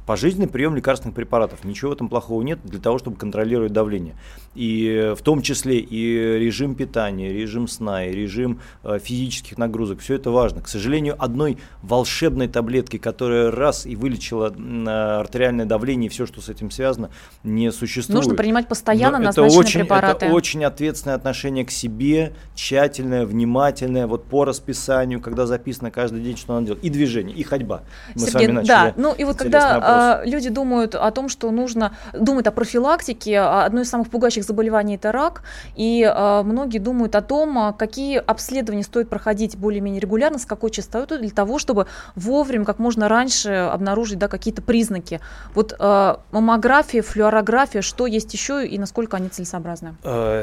пожизненный 0.05 0.47
прием 0.47 0.75
лекарственных 0.75 1.15
препаратов. 1.15 1.63
Ничего 1.63 1.91
в 1.91 1.93
этом 1.93 2.09
плохого 2.09 2.41
нет 2.41 2.59
для 2.63 2.79
того, 2.79 2.97
чтобы 2.99 3.17
контролировать 3.17 3.71
давление. 3.71 4.15
И 4.55 5.13
в 5.17 5.21
том 5.21 5.41
числе 5.41 5.79
и 5.79 6.39
режим 6.39 6.75
питания, 6.75 7.31
режим 7.31 7.67
сна, 7.67 8.05
и 8.05 8.11
режим 8.11 8.59
э, 8.83 8.99
физических 9.01 9.57
нагрузок. 9.57 9.99
Все 9.99 10.15
это 10.15 10.31
важно. 10.31 10.61
К 10.61 10.67
сожалению, 10.67 11.15
одной 11.17 11.57
волшебной 11.81 12.47
таблетки, 12.47 12.97
которая 12.97 13.51
раз 13.51 13.85
и 13.85 13.95
вылечила 13.95 14.47
артериальное 14.47 15.65
давление 15.65 16.07
и 16.07 16.09
все, 16.09 16.25
что 16.25 16.41
с 16.41 16.49
этим 16.49 16.71
связано, 16.71 17.09
не 17.43 17.71
существует. 17.71 18.15
Нужно 18.15 18.35
принимать 18.35 18.67
постоянно 18.67 19.19
Но 19.19 19.25
назначенные 19.25 19.49
это 19.49 19.59
очень, 19.59 19.79
препараты. 19.81 20.25
Это 20.25 20.35
очень 20.35 20.63
ответственное 20.65 21.15
отношение 21.15 21.65
к 21.65 21.71
себе, 21.71 22.33
тщательное, 22.55 23.25
внимательное, 23.25 24.07
вот 24.07 24.25
по 24.25 24.45
расписанию, 24.45 25.21
когда 25.21 25.45
записано 25.45 25.91
каждый 25.91 26.21
день, 26.21 26.37
что 26.37 26.53
надо 26.53 26.67
делать. 26.67 26.83
И 26.83 26.89
движение, 26.89 27.35
и 27.35 27.43
ходьба. 27.43 27.83
Мы 28.15 28.21
Сергей, 28.21 28.29
с 28.29 28.33
вами 28.33 28.51
начали. 28.51 28.67
Да, 28.67 28.93
ну 28.97 29.13
и 29.13 29.23
вот 29.23 29.37
когда 29.37 29.92
вопрос. 29.95 30.31
люди 30.31 30.49
думают 30.49 30.95
о 30.95 31.11
том, 31.11 31.29
что 31.29 31.51
нужно, 31.51 31.95
думают 32.13 32.47
о 32.47 32.51
профилактике. 32.51 33.39
Одно 33.39 33.81
из 33.81 33.89
самых 33.89 34.09
пугающих 34.09 34.43
заболеваний– 34.43 34.95
это 34.97 35.11
рак. 35.11 35.43
И 35.75 36.03
многие 36.43 36.79
думают 36.79 37.15
о 37.15 37.21
том, 37.21 37.73
какие 37.77 38.17
обследования 38.17 38.83
стоит 38.83 39.09
проходить 39.09 39.57
более-менее 39.57 39.99
регулярно, 39.99 40.39
с 40.39 40.45
какой 40.45 40.71
частотой, 40.71 41.19
для 41.19 41.31
того, 41.31 41.59
чтобы 41.59 41.87
вовремя, 42.15 42.65
как 42.65 42.79
можно 42.79 43.07
раньше 43.07 43.51
обнаружить 43.51 44.19
да, 44.19 44.27
какие-то 44.27 44.61
признаки. 44.61 45.19
Вот 45.53 45.77
маммография, 45.79 47.01
флюорография, 47.01 47.81
что 47.81 48.07
есть 48.07 48.33
еще 48.33 48.65
и 48.65 48.77
насколько 48.77 49.17
они 49.17 49.29
целесообразны? 49.29 49.95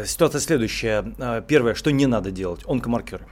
Ситуация 0.06 0.40
следующая. 0.40 1.04
Первое, 1.46 1.74
что 1.74 1.90
не 1.90 2.06
надо 2.06 2.30
делать– 2.30 2.60
онкомаркеры 2.66 3.26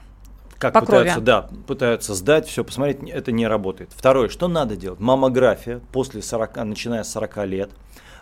как 0.59 0.75
По 0.75 0.81
пытаются, 0.81 1.15
крови. 1.15 1.27
да, 1.27 1.49
пытаются 1.67 2.15
сдать, 2.15 2.49
все 2.49 2.65
посмотреть, 2.65 3.09
это 3.09 3.31
не 3.31 3.47
работает. 3.47 3.91
Второе, 3.95 4.29
что 4.29 4.49
надо 4.49 4.77
делать? 4.77 4.99
Маммография 4.99 5.81
после 5.93 6.21
40, 6.21 6.57
начиная 6.65 7.05
с 7.05 7.13
40 7.13 7.47
лет. 7.47 7.71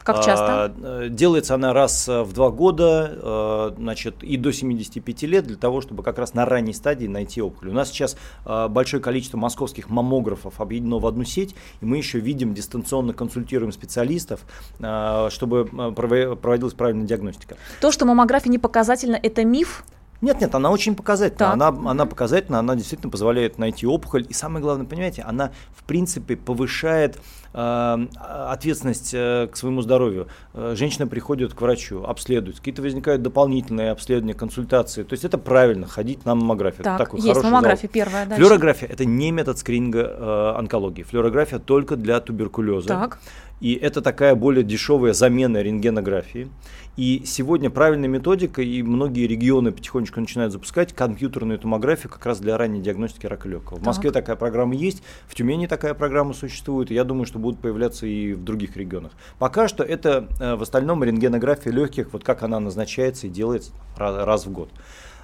Как 0.04 0.24
часто? 0.24 0.72
А, 0.82 1.08
делается 1.08 1.56
она 1.56 1.72
раз 1.72 2.06
в 2.06 2.32
два 2.32 2.50
года, 2.50 3.10
а, 3.10 3.74
значит, 3.76 4.22
и 4.22 4.36
до 4.36 4.52
75 4.52 5.22
лет 5.22 5.46
для 5.46 5.56
того, 5.56 5.80
чтобы 5.80 6.04
как 6.04 6.18
раз 6.18 6.32
на 6.32 6.44
ранней 6.44 6.74
стадии 6.74 7.06
найти 7.06 7.42
опухоль. 7.42 7.70
У 7.70 7.72
нас 7.72 7.88
сейчас 7.88 8.16
а, 8.44 8.68
большое 8.68 9.02
количество 9.02 9.36
московских 9.38 9.88
маммографов 9.90 10.60
объединено 10.60 10.98
в 10.98 11.06
одну 11.06 11.24
сеть, 11.24 11.56
и 11.80 11.84
мы 11.84 11.96
еще 11.96 12.20
видим, 12.20 12.54
дистанционно 12.54 13.14
консультируем 13.14 13.72
специалистов, 13.72 14.42
а, 14.78 15.28
чтобы 15.30 15.64
проводилась 15.64 16.74
правильная 16.74 17.06
диагностика. 17.06 17.56
То, 17.80 17.90
что 17.90 18.04
маммография 18.04 18.52
не 18.52 18.58
показательна, 18.58 19.18
это 19.20 19.44
миф? 19.44 19.84
Нет, 20.20 20.40
нет, 20.40 20.54
она 20.54 20.70
очень 20.70 20.94
показательна. 20.94 21.52
Она, 21.52 21.68
она 21.68 22.06
показательна, 22.06 22.58
она 22.58 22.74
действительно 22.74 23.10
позволяет 23.10 23.58
найти 23.58 23.86
опухоль. 23.86 24.26
И 24.28 24.32
самое 24.32 24.62
главное, 24.62 24.86
понимаете, 24.86 25.22
она 25.22 25.52
в 25.74 25.84
принципе 25.84 26.36
повышает 26.36 27.18
ответственность 27.56 29.14
э, 29.14 29.48
к 29.50 29.56
своему 29.56 29.80
здоровью. 29.80 30.28
Э, 30.52 30.74
женщина 30.76 31.06
приходит 31.06 31.54
к 31.54 31.60
врачу, 31.60 32.04
обследует, 32.04 32.58
какие-то 32.58 32.82
возникают 32.82 33.22
дополнительные 33.22 33.90
обследования, 33.90 34.34
консультации. 34.34 35.04
То 35.04 35.14
есть 35.14 35.24
это 35.24 35.38
правильно, 35.38 35.86
ходить 35.86 36.24
на 36.24 36.34
маммографию. 36.34 36.84
Так, 36.84 36.98
Такой 36.98 37.20
есть 37.20 37.42
маммография 37.42 37.88
первая. 37.88 38.26
Дальше. 38.26 38.36
Флюорография– 38.36 38.88
это 38.90 39.04
не 39.04 39.30
метод 39.30 39.58
скрининга 39.58 40.00
э, 40.00 40.52
онкологии. 40.58 41.02
Флюорография 41.02 41.58
только 41.58 41.96
для 41.96 42.20
туберкулеза. 42.20 42.88
Так. 42.88 43.18
И 43.60 43.72
это 43.72 44.02
такая 44.02 44.34
более 44.34 44.64
дешевая 44.64 45.14
замена 45.14 45.62
рентгенографии. 45.62 46.48
И 46.96 47.22
сегодня 47.26 47.68
правильная 47.68 48.08
методика, 48.08 48.62
и 48.62 48.82
многие 48.82 49.26
регионы 49.26 49.70
потихонечку 49.70 50.18
начинают 50.18 50.52
запускать 50.52 50.94
компьютерную 50.94 51.58
томографию 51.58 52.10
как 52.10 52.24
раз 52.24 52.38
для 52.38 52.56
ранней 52.56 52.80
диагностики 52.80 53.26
рака 53.26 53.48
легкого. 53.48 53.78
В 53.78 53.82
Москве 53.82 54.10
Так. 54.10 54.24
такая 54.24 54.36
программа 54.36 54.74
есть, 54.74 55.02
в 55.28 55.34
Тюмени 55.34 55.66
такая 55.66 55.92
программа 55.92 56.32
существует, 56.32 56.90
и 56.90 56.94
я 56.94 57.04
думаю, 57.04 57.26
что 57.26 57.38
будут 57.46 57.60
появляться 57.60 58.06
и 58.06 58.32
в 58.32 58.42
других 58.42 58.76
регионах. 58.76 59.12
Пока 59.38 59.68
что 59.68 59.84
это 59.84 60.28
э, 60.40 60.56
в 60.56 60.62
остальном 60.62 61.04
рентгенография 61.04 61.72
легких, 61.72 62.12
вот 62.12 62.24
как 62.24 62.42
она 62.42 62.58
назначается 62.58 63.28
и 63.28 63.30
делается 63.30 63.70
раз, 63.96 64.46
в 64.46 64.52
год. 64.52 64.68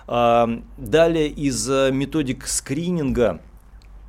Далее 0.06 1.28
из 1.28 1.68
э, 1.68 1.90
методик 1.92 2.46
скрининга 2.46 3.40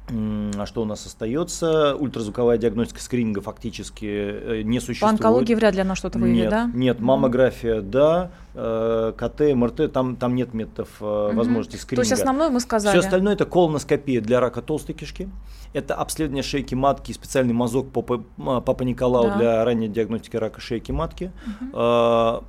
что 0.07 0.81
у 0.81 0.85
нас 0.85 1.05
остается? 1.05 1.95
Ультразвуковая 1.95 2.57
диагностика 2.57 3.01
скрининга 3.01 3.41
фактически 3.41 4.05
э, 4.05 4.61
не 4.63 4.79
По 4.79 4.85
существует. 4.85 5.13
онкологии 5.13 5.55
вряд 5.55 5.75
ли 5.75 5.81
она 5.81 5.95
что-то 5.95 6.19
выявит, 6.19 6.41
Нет, 6.41 6.49
да? 6.49 6.69
нет, 6.73 6.99
маммография, 6.99 7.81
да, 7.81 8.31
э, 8.53 9.13
КТ, 9.17 9.55
МРТ, 9.55 9.93
там, 9.93 10.15
там 10.17 10.35
нет 10.35 10.53
методов 10.53 10.89
Мгм. 10.99 11.35
возможности 11.37 11.77
То 11.77 11.81
скрининга. 11.83 12.01
есть 12.03 12.11
основное 12.13 12.49
мы 12.49 12.59
сказали. 12.59 12.91
Все 12.97 13.05
остальное 13.05 13.33
это 13.33 13.45
колоноскопия 13.45 14.19
для 14.21 14.39
рака 14.41 14.61
толстой 14.61 14.93
кишки. 14.93 15.29
Это 15.73 15.95
обследование 15.95 16.43
шейки 16.43 16.75
матки, 16.75 17.11
специальный 17.13 17.53
мазок 17.53 17.89
Папа, 17.91 18.23
Папа 18.37 18.83
Николау 18.83 19.29
Да. 19.29 19.37
для 19.37 19.65
ранней 19.65 19.87
диагностики 19.87 20.35
рака 20.35 20.59
шейки 20.61 20.91
матки. 20.91 21.31
Э, 21.73 22.41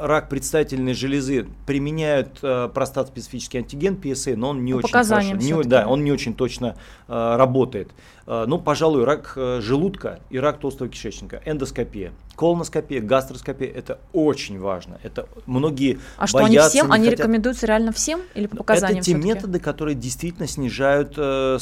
Рак 0.00 0.28
предстательной 0.28 0.94
железы 0.94 1.46
применяют 1.66 2.38
э, 2.42 2.68
простат-специфический 2.72 3.58
антиген 3.58 3.94
PSA, 3.94 4.36
но 4.36 4.50
он 4.50 4.64
не 4.64 4.72
По 4.72 4.78
очень 4.78 4.92
хорошо, 4.92 5.34
не, 5.34 5.62
да, 5.64 5.86
он 5.86 6.04
не 6.04 6.12
очень 6.12 6.34
точно 6.34 6.76
э, 7.08 7.36
работает. 7.36 7.90
Э, 8.26 8.44
ну, 8.46 8.58
пожалуй, 8.58 9.04
рак 9.04 9.32
э, 9.36 9.60
желудка 9.60 10.20
и 10.30 10.38
рак 10.38 10.58
толстого 10.58 10.88
кишечника, 10.88 11.42
эндоскопия, 11.44 12.12
колоноскопия, 12.40 13.02
гастроскопия– 13.02 13.68
это 13.74 13.98
очень 14.14 14.58
важно. 14.58 14.98
Это 15.02 15.28
многие 15.44 15.98
А 16.16 16.26
что, 16.26 16.38
они 16.38 16.56
боятся, 16.56 16.70
всем, 16.70 16.86
не 16.86 16.94
они 16.94 17.04
хотят. 17.04 17.18
рекомендуются 17.20 17.66
реально 17.66 17.92
всем 17.92 18.20
или 18.34 18.46
по 18.46 18.56
показаниям 18.56 19.00
Это 19.00 19.04
те 19.04 19.14
методы, 19.14 19.60
которые 19.60 19.94
действительно 19.94 20.48
снижают 20.48 21.12
э, 21.18 21.58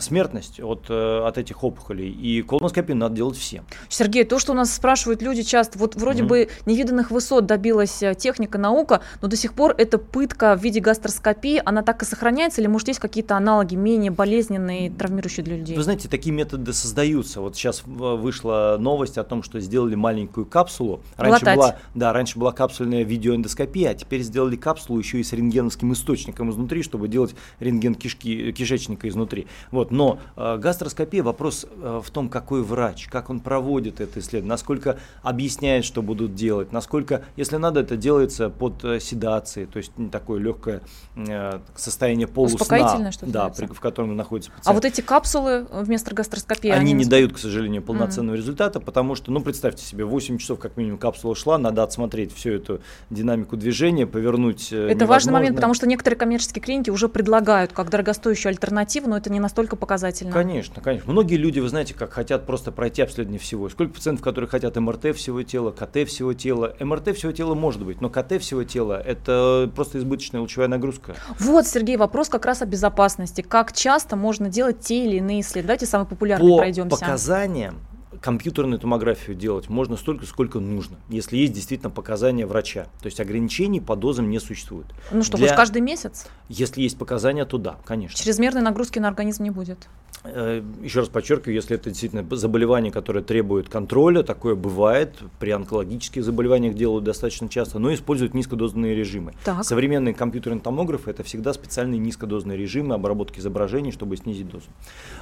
смертность 0.00 0.58
от, 0.58 0.86
э, 0.88 1.20
от 1.24 1.38
этих 1.38 1.62
опухолей. 1.62 2.10
И 2.10 2.42
колоноскопию 2.42 2.96
надо 2.96 3.14
делать 3.14 3.36
всем. 3.36 3.64
Сергей, 3.88 4.24
то, 4.24 4.40
что 4.40 4.50
у 4.50 4.54
нас 4.56 4.74
спрашивают 4.74 5.22
люди 5.22 5.42
часто, 5.42 5.78
вот 5.78 5.94
вроде 5.94 6.22
Мгм. 6.22 6.28
бы 6.28 6.48
невиданных 6.66 7.12
высот 7.12 7.46
добилась 7.46 8.02
э, 8.02 8.16
техника, 8.16 8.58
наука, 8.58 9.02
но 9.22 9.28
до 9.28 9.36
сих 9.36 9.52
пор 9.54 9.76
эта 9.78 9.98
пытка 9.98 10.56
в 10.56 10.64
виде 10.64 10.80
гастроскопии, 10.80 11.62
она 11.64 11.82
так 11.82 12.02
и 12.02 12.04
сохраняется, 12.04 12.60
или 12.60 12.66
может 12.66 12.88
есть 12.88 12.98
какие-то 12.98 13.36
аналоги 13.36 13.76
менее 13.76 14.10
болезненные, 14.10 14.90
травмирующие 14.90 15.44
для 15.44 15.58
людей? 15.58 15.76
Вы 15.76 15.82
знаете, 15.84 16.08
такие 16.08 16.34
методы 16.34 16.72
создаются. 16.72 17.40
Вот 17.40 17.54
сейчас 17.54 17.84
вышла 17.86 18.78
новость 18.80 19.16
о 19.16 19.22
том, 19.22 19.44
что 19.44 19.60
сделали 19.60 19.94
маленькую 20.08 20.46
капсулу. 20.46 21.00
Раньше 21.16 21.44
была, 21.44 21.76
да, 21.94 22.12
раньше 22.14 22.38
была 22.38 22.52
капсульная 22.52 23.02
видеоэндоскопия, 23.02 23.90
а 23.90 23.94
теперь 23.94 24.22
сделали 24.22 24.56
капсулу 24.56 24.98
еще 24.98 25.20
и 25.20 25.22
с 25.22 25.32
рентгеновским 25.34 25.92
источником 25.92 26.50
изнутри, 26.50 26.82
чтобы 26.82 27.08
делать 27.08 27.34
рентген 27.60 27.94
кишки, 27.94 28.52
кишечника 28.52 29.06
изнутри. 29.08 29.46
Вот. 29.70 29.90
Но 29.90 30.18
э, 30.36 30.56
гастроскопия, 30.56 31.22
вопрос 31.22 31.66
э, 31.70 32.00
в 32.02 32.10
том, 32.10 32.30
какой 32.30 32.62
врач, 32.62 33.06
как 33.08 33.28
он 33.28 33.40
проводит 33.40 34.00
это 34.00 34.20
исследование, 34.20 34.48
насколько 34.48 34.98
объясняет, 35.22 35.84
что 35.84 36.00
будут 36.00 36.34
делать, 36.34 36.72
насколько, 36.72 37.22
если 37.36 37.56
надо, 37.56 37.80
это 37.80 37.96
делается 37.98 38.48
под 38.48 38.82
э, 38.84 39.00
седацией, 39.00 39.66
то 39.66 39.76
есть 39.76 39.92
не 39.98 40.08
такое 40.08 40.40
легкое 40.40 40.80
э, 41.16 41.58
состояние 41.76 42.26
полусна, 42.28 42.56
Успокоительное 42.62 43.12
да, 43.22 43.48
при- 43.50 43.66
в 43.66 43.80
котором 43.80 44.16
находится 44.16 44.50
пациент. 44.52 44.68
А 44.68 44.72
вот 44.72 44.84
эти 44.86 45.02
капсулы 45.02 45.66
э, 45.70 45.82
вместо 45.82 46.14
гастроскопии, 46.14 46.70
Они 46.70 46.92
не 46.92 47.04
нас- 47.04 47.08
дают, 47.08 47.34
к 47.34 47.38
сожалению, 47.38 47.82
полноценного 47.82 48.36
результата, 48.36 48.80
потому 48.80 49.14
что, 49.14 49.30
ну, 49.32 49.40
представьте 49.40 49.84
себе, 49.84 49.97
8 50.06 50.38
часов 50.38 50.58
как 50.58 50.76
минимум 50.76 50.98
капсула 50.98 51.34
шла, 51.34 51.58
надо 51.58 51.82
отсмотреть 51.82 52.34
всю 52.34 52.50
эту 52.50 52.80
динамику 53.10 53.56
движения, 53.56 54.06
повернуть 54.06 54.72
э, 54.72 54.88
Это 54.90 55.06
важный 55.06 55.32
момент, 55.32 55.56
потому 55.56 55.74
что 55.74 55.86
некоторые 55.86 56.18
коммерческие 56.18 56.62
клиники 56.62 56.90
уже 56.90 57.08
предлагают 57.08 57.72
как 57.72 57.90
дорогостоящую 57.90 58.50
альтернативу, 58.50 59.08
но 59.08 59.16
это 59.16 59.30
не 59.30 59.40
настолько 59.40 59.76
показательно. 59.76 60.32
Конечно, 60.32 60.82
конечно. 60.82 61.10
Многие 61.10 61.36
люди, 61.36 61.60
вы 61.60 61.68
знаете, 61.68 61.94
как 61.94 62.12
хотят 62.12 62.46
просто 62.46 62.72
пройти 62.72 63.02
обследование 63.02 63.40
всего. 63.40 63.68
Сколько 63.68 63.94
пациентов, 63.94 64.24
которые 64.24 64.48
хотят 64.48 64.76
МРТ 64.76 65.16
всего 65.16 65.42
тела, 65.42 65.70
КТ 65.70 66.08
всего 66.08 66.32
тела. 66.34 66.74
МРТ 66.80 67.16
всего 67.16 67.32
тела 67.32 67.54
может 67.54 67.84
быть, 67.84 68.00
но 68.00 68.10
КТ 68.10 68.40
всего 68.40 68.64
тела– 68.64 69.02
это 69.06 69.70
просто 69.74 69.98
избыточная 69.98 70.40
лучевая 70.40 70.68
нагрузка. 70.68 71.14
Вот, 71.38 71.66
Сергей, 71.66 71.96
вопрос 71.96 72.28
как 72.28 72.46
раз 72.46 72.62
о 72.62 72.66
безопасности. 72.66 73.42
Как 73.42 73.72
часто 73.72 74.16
можно 74.16 74.48
делать 74.48 74.80
те 74.80 75.04
или 75.04 75.16
иные 75.16 75.40
исследования? 75.40 75.68
Давайте 75.68 75.86
самый 75.86 76.06
популярный 76.06 76.50
По 76.50 76.58
пройдемся. 76.58 76.96
показаниям 76.96 77.80
компьютерную 78.20 78.78
томографию 78.78 79.36
делать 79.36 79.68
можно 79.68 79.96
столько, 79.96 80.26
сколько 80.26 80.60
нужно, 80.60 80.96
если 81.08 81.36
есть 81.36 81.52
действительно 81.52 81.90
показания 81.90 82.46
врача. 82.46 82.84
То 83.00 83.06
есть 83.06 83.20
ограничений 83.20 83.80
по 83.80 83.96
дозам 83.96 84.30
не 84.30 84.38
существует. 84.38 84.86
Ну 85.10 85.22
что, 85.22 85.36
Для- 85.36 85.48
хоть 85.48 85.56
каждый 85.56 85.82
месяц? 85.82 86.26
Если 86.48 86.82
есть 86.82 86.98
показания, 86.98 87.44
то 87.44 87.58
да, 87.58 87.78
конечно. 87.84 88.18
Чрезмерной 88.18 88.62
нагрузки 88.62 88.98
на 88.98 89.08
организм 89.08 89.44
не 89.44 89.50
будет. 89.50 89.88
Э, 90.24 90.62
Еще 90.82 91.00
раз 91.00 91.08
подчеркиваю, 91.08 91.54
если 91.54 91.76
это 91.76 91.90
действительно 91.90 92.24
заболевание, 92.36 92.90
которое 92.92 93.22
требует 93.22 93.68
контроля, 93.68 94.22
такое 94.22 94.54
бывает, 94.54 95.16
при 95.38 95.50
онкологических 95.50 96.24
заболеваниях 96.24 96.74
делают 96.74 97.04
достаточно 97.04 97.48
часто, 97.48 97.78
но 97.78 97.92
используют 97.94 98.34
низкодозные 98.34 98.94
режимы. 98.94 99.32
Так. 99.44 99.64
Современные 99.64 100.14
компьютерные 100.14 100.60
томографы 100.60 101.10
это 101.10 101.22
всегда 101.22 101.52
специальные 101.52 101.98
низкодозные 101.98 102.58
режимы 102.58 102.94
обработки 102.94 103.38
изображений, 103.38 103.92
чтобы 103.92 104.16
снизить 104.16 104.48
дозу. 104.48 104.66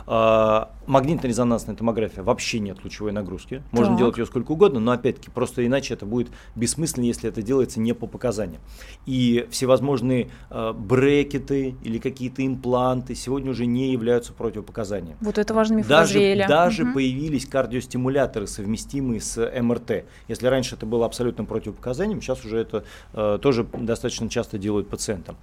А, 0.07 0.71
Магнитно-резонансная 0.87 1.77
томография 1.77 2.23
вообще 2.23 2.59
нет 2.59 2.83
лучевой 2.85 3.13
нагрузки. 3.13 3.63
Можно 3.73 3.93
Так. 3.93 3.99
делать 3.99 4.19
ее 4.19 4.27
сколько 4.27 4.53
угодно, 4.53 4.81
но 4.81 4.93
опять-таки 4.93 5.31
просто 5.31 5.67
иначе 5.67 5.95
это 5.95 6.07
будет 6.07 6.29
бессмысленно, 6.55 7.05
если 7.05 7.29
это 7.29 7.43
делается 7.43 7.81
не 7.81 7.93
по 7.93 8.07
показаниям. 8.07 8.61
И 9.05 9.47
всевозможные 9.51 10.31
э, 10.51 10.73
брекеты 10.73 11.75
или 11.83 11.99
какие-то 11.99 12.45
импланты 12.47 13.15
сегодня 13.15 13.51
уже 13.51 13.67
не 13.67 13.93
являются 13.93 14.33
противопоказанием. 14.87 15.17
Вот 15.21 15.39
это 15.39 15.55
важный 15.55 15.77
миф 15.79 15.89
Даже, 15.89 16.45
даже 16.49 16.85
Мгм. 16.85 16.95
появились 16.95 17.47
кардиостимуляторы, 17.47 18.47
совместимые 18.47 19.21
с 19.21 19.37
МРТ. 19.61 20.05
Если 20.29 20.47
раньше 20.47 20.77
это 20.77 20.87
было 20.87 21.07
абсолютным 21.07 21.47
противопоказанием, 21.47 22.21
сейчас 22.23 22.45
уже 22.45 22.59
это 22.59 22.85
э, 23.13 23.39
тоже 23.41 23.67
достаточно 23.73 24.29
часто 24.29 24.59
делают 24.59 24.89
пациентам. 24.89 25.37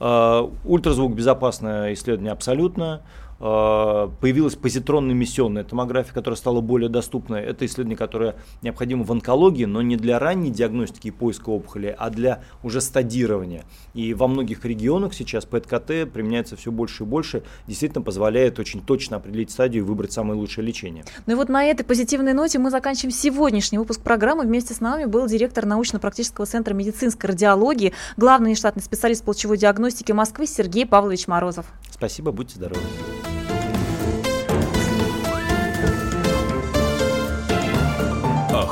Э, 0.00 0.48
ультразвук 0.64 1.14
безопасное 1.14 1.92
исследование 1.92 2.32
абсолютно. 2.32 3.02
Э, 3.40 4.08
появилась 4.20 4.54
позитронно-эмиссионная 4.54 5.64
томография, 5.64 6.12
которая 6.12 6.36
стала 6.36 6.60
более 6.60 6.88
доступной. 6.88 7.42
Это 7.42 7.66
исследование, 7.66 7.96
которое 7.96 8.36
необходимо 8.62 9.04
в 9.04 9.12
онкологии, 9.12 9.64
но 9.64 9.82
не 9.82 9.96
для 9.96 10.18
ранней 10.18 10.50
диагностики 10.50 11.08
и 11.08 11.10
поиска 11.10 11.50
опухоли, 11.50 11.94
а 11.98 12.10
для 12.10 12.42
уже 12.62 12.80
стадирования. 12.80 13.64
И 13.94 14.14
во 14.14 14.28
многих 14.28 14.64
регионах 14.64 15.14
сейчас 15.14 15.44
ПЭТ-КТ 15.44 16.12
применяется 16.12 16.56
все 16.56 16.70
больше 16.70 17.04
и 17.04 17.06
больше, 17.06 17.42
действительно 17.66 18.02
позволяет 18.02 18.58
очень 18.58 18.80
точно 18.80 19.16
определить 19.16 19.50
стадию 19.50 19.84
и 19.84 19.86
выбрать 19.86 20.12
самое 20.12 20.38
лучшее 20.38 20.64
лечение. 20.64 21.04
Ну 21.26 21.32
и 21.32 21.36
вот 21.36 21.48
на 21.48 21.64
этой 21.64 21.84
позитивной 21.84 22.32
ноте 22.32 22.58
мы 22.58 22.70
заканчиваем 22.70 23.12
сегодняшний 23.12 23.78
выпуск 23.78 24.02
программы. 24.02 24.44
Вместе 24.44 24.74
с 24.74 24.80
нами 24.80 25.06
был 25.06 25.26
директор 25.26 25.66
научно-практического 25.66 26.46
центра 26.46 26.74
медицинской 26.74 27.30
радиологии, 27.30 27.92
главный 28.16 28.54
штатный 28.54 28.82
специалист 28.82 29.24
по 29.24 29.30
лучевой 29.30 29.58
диагностики 29.58 30.12
Москвы 30.12 30.46
Сергей 30.46 30.86
Павлович 30.86 31.26
Морозов. 31.26 31.66
Спасибо, 31.90 32.32
будьте 32.32 32.56
здоровы. 32.56 32.80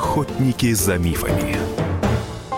Охотники 0.09 0.73
за 0.73 0.97
мифами. 0.97 1.68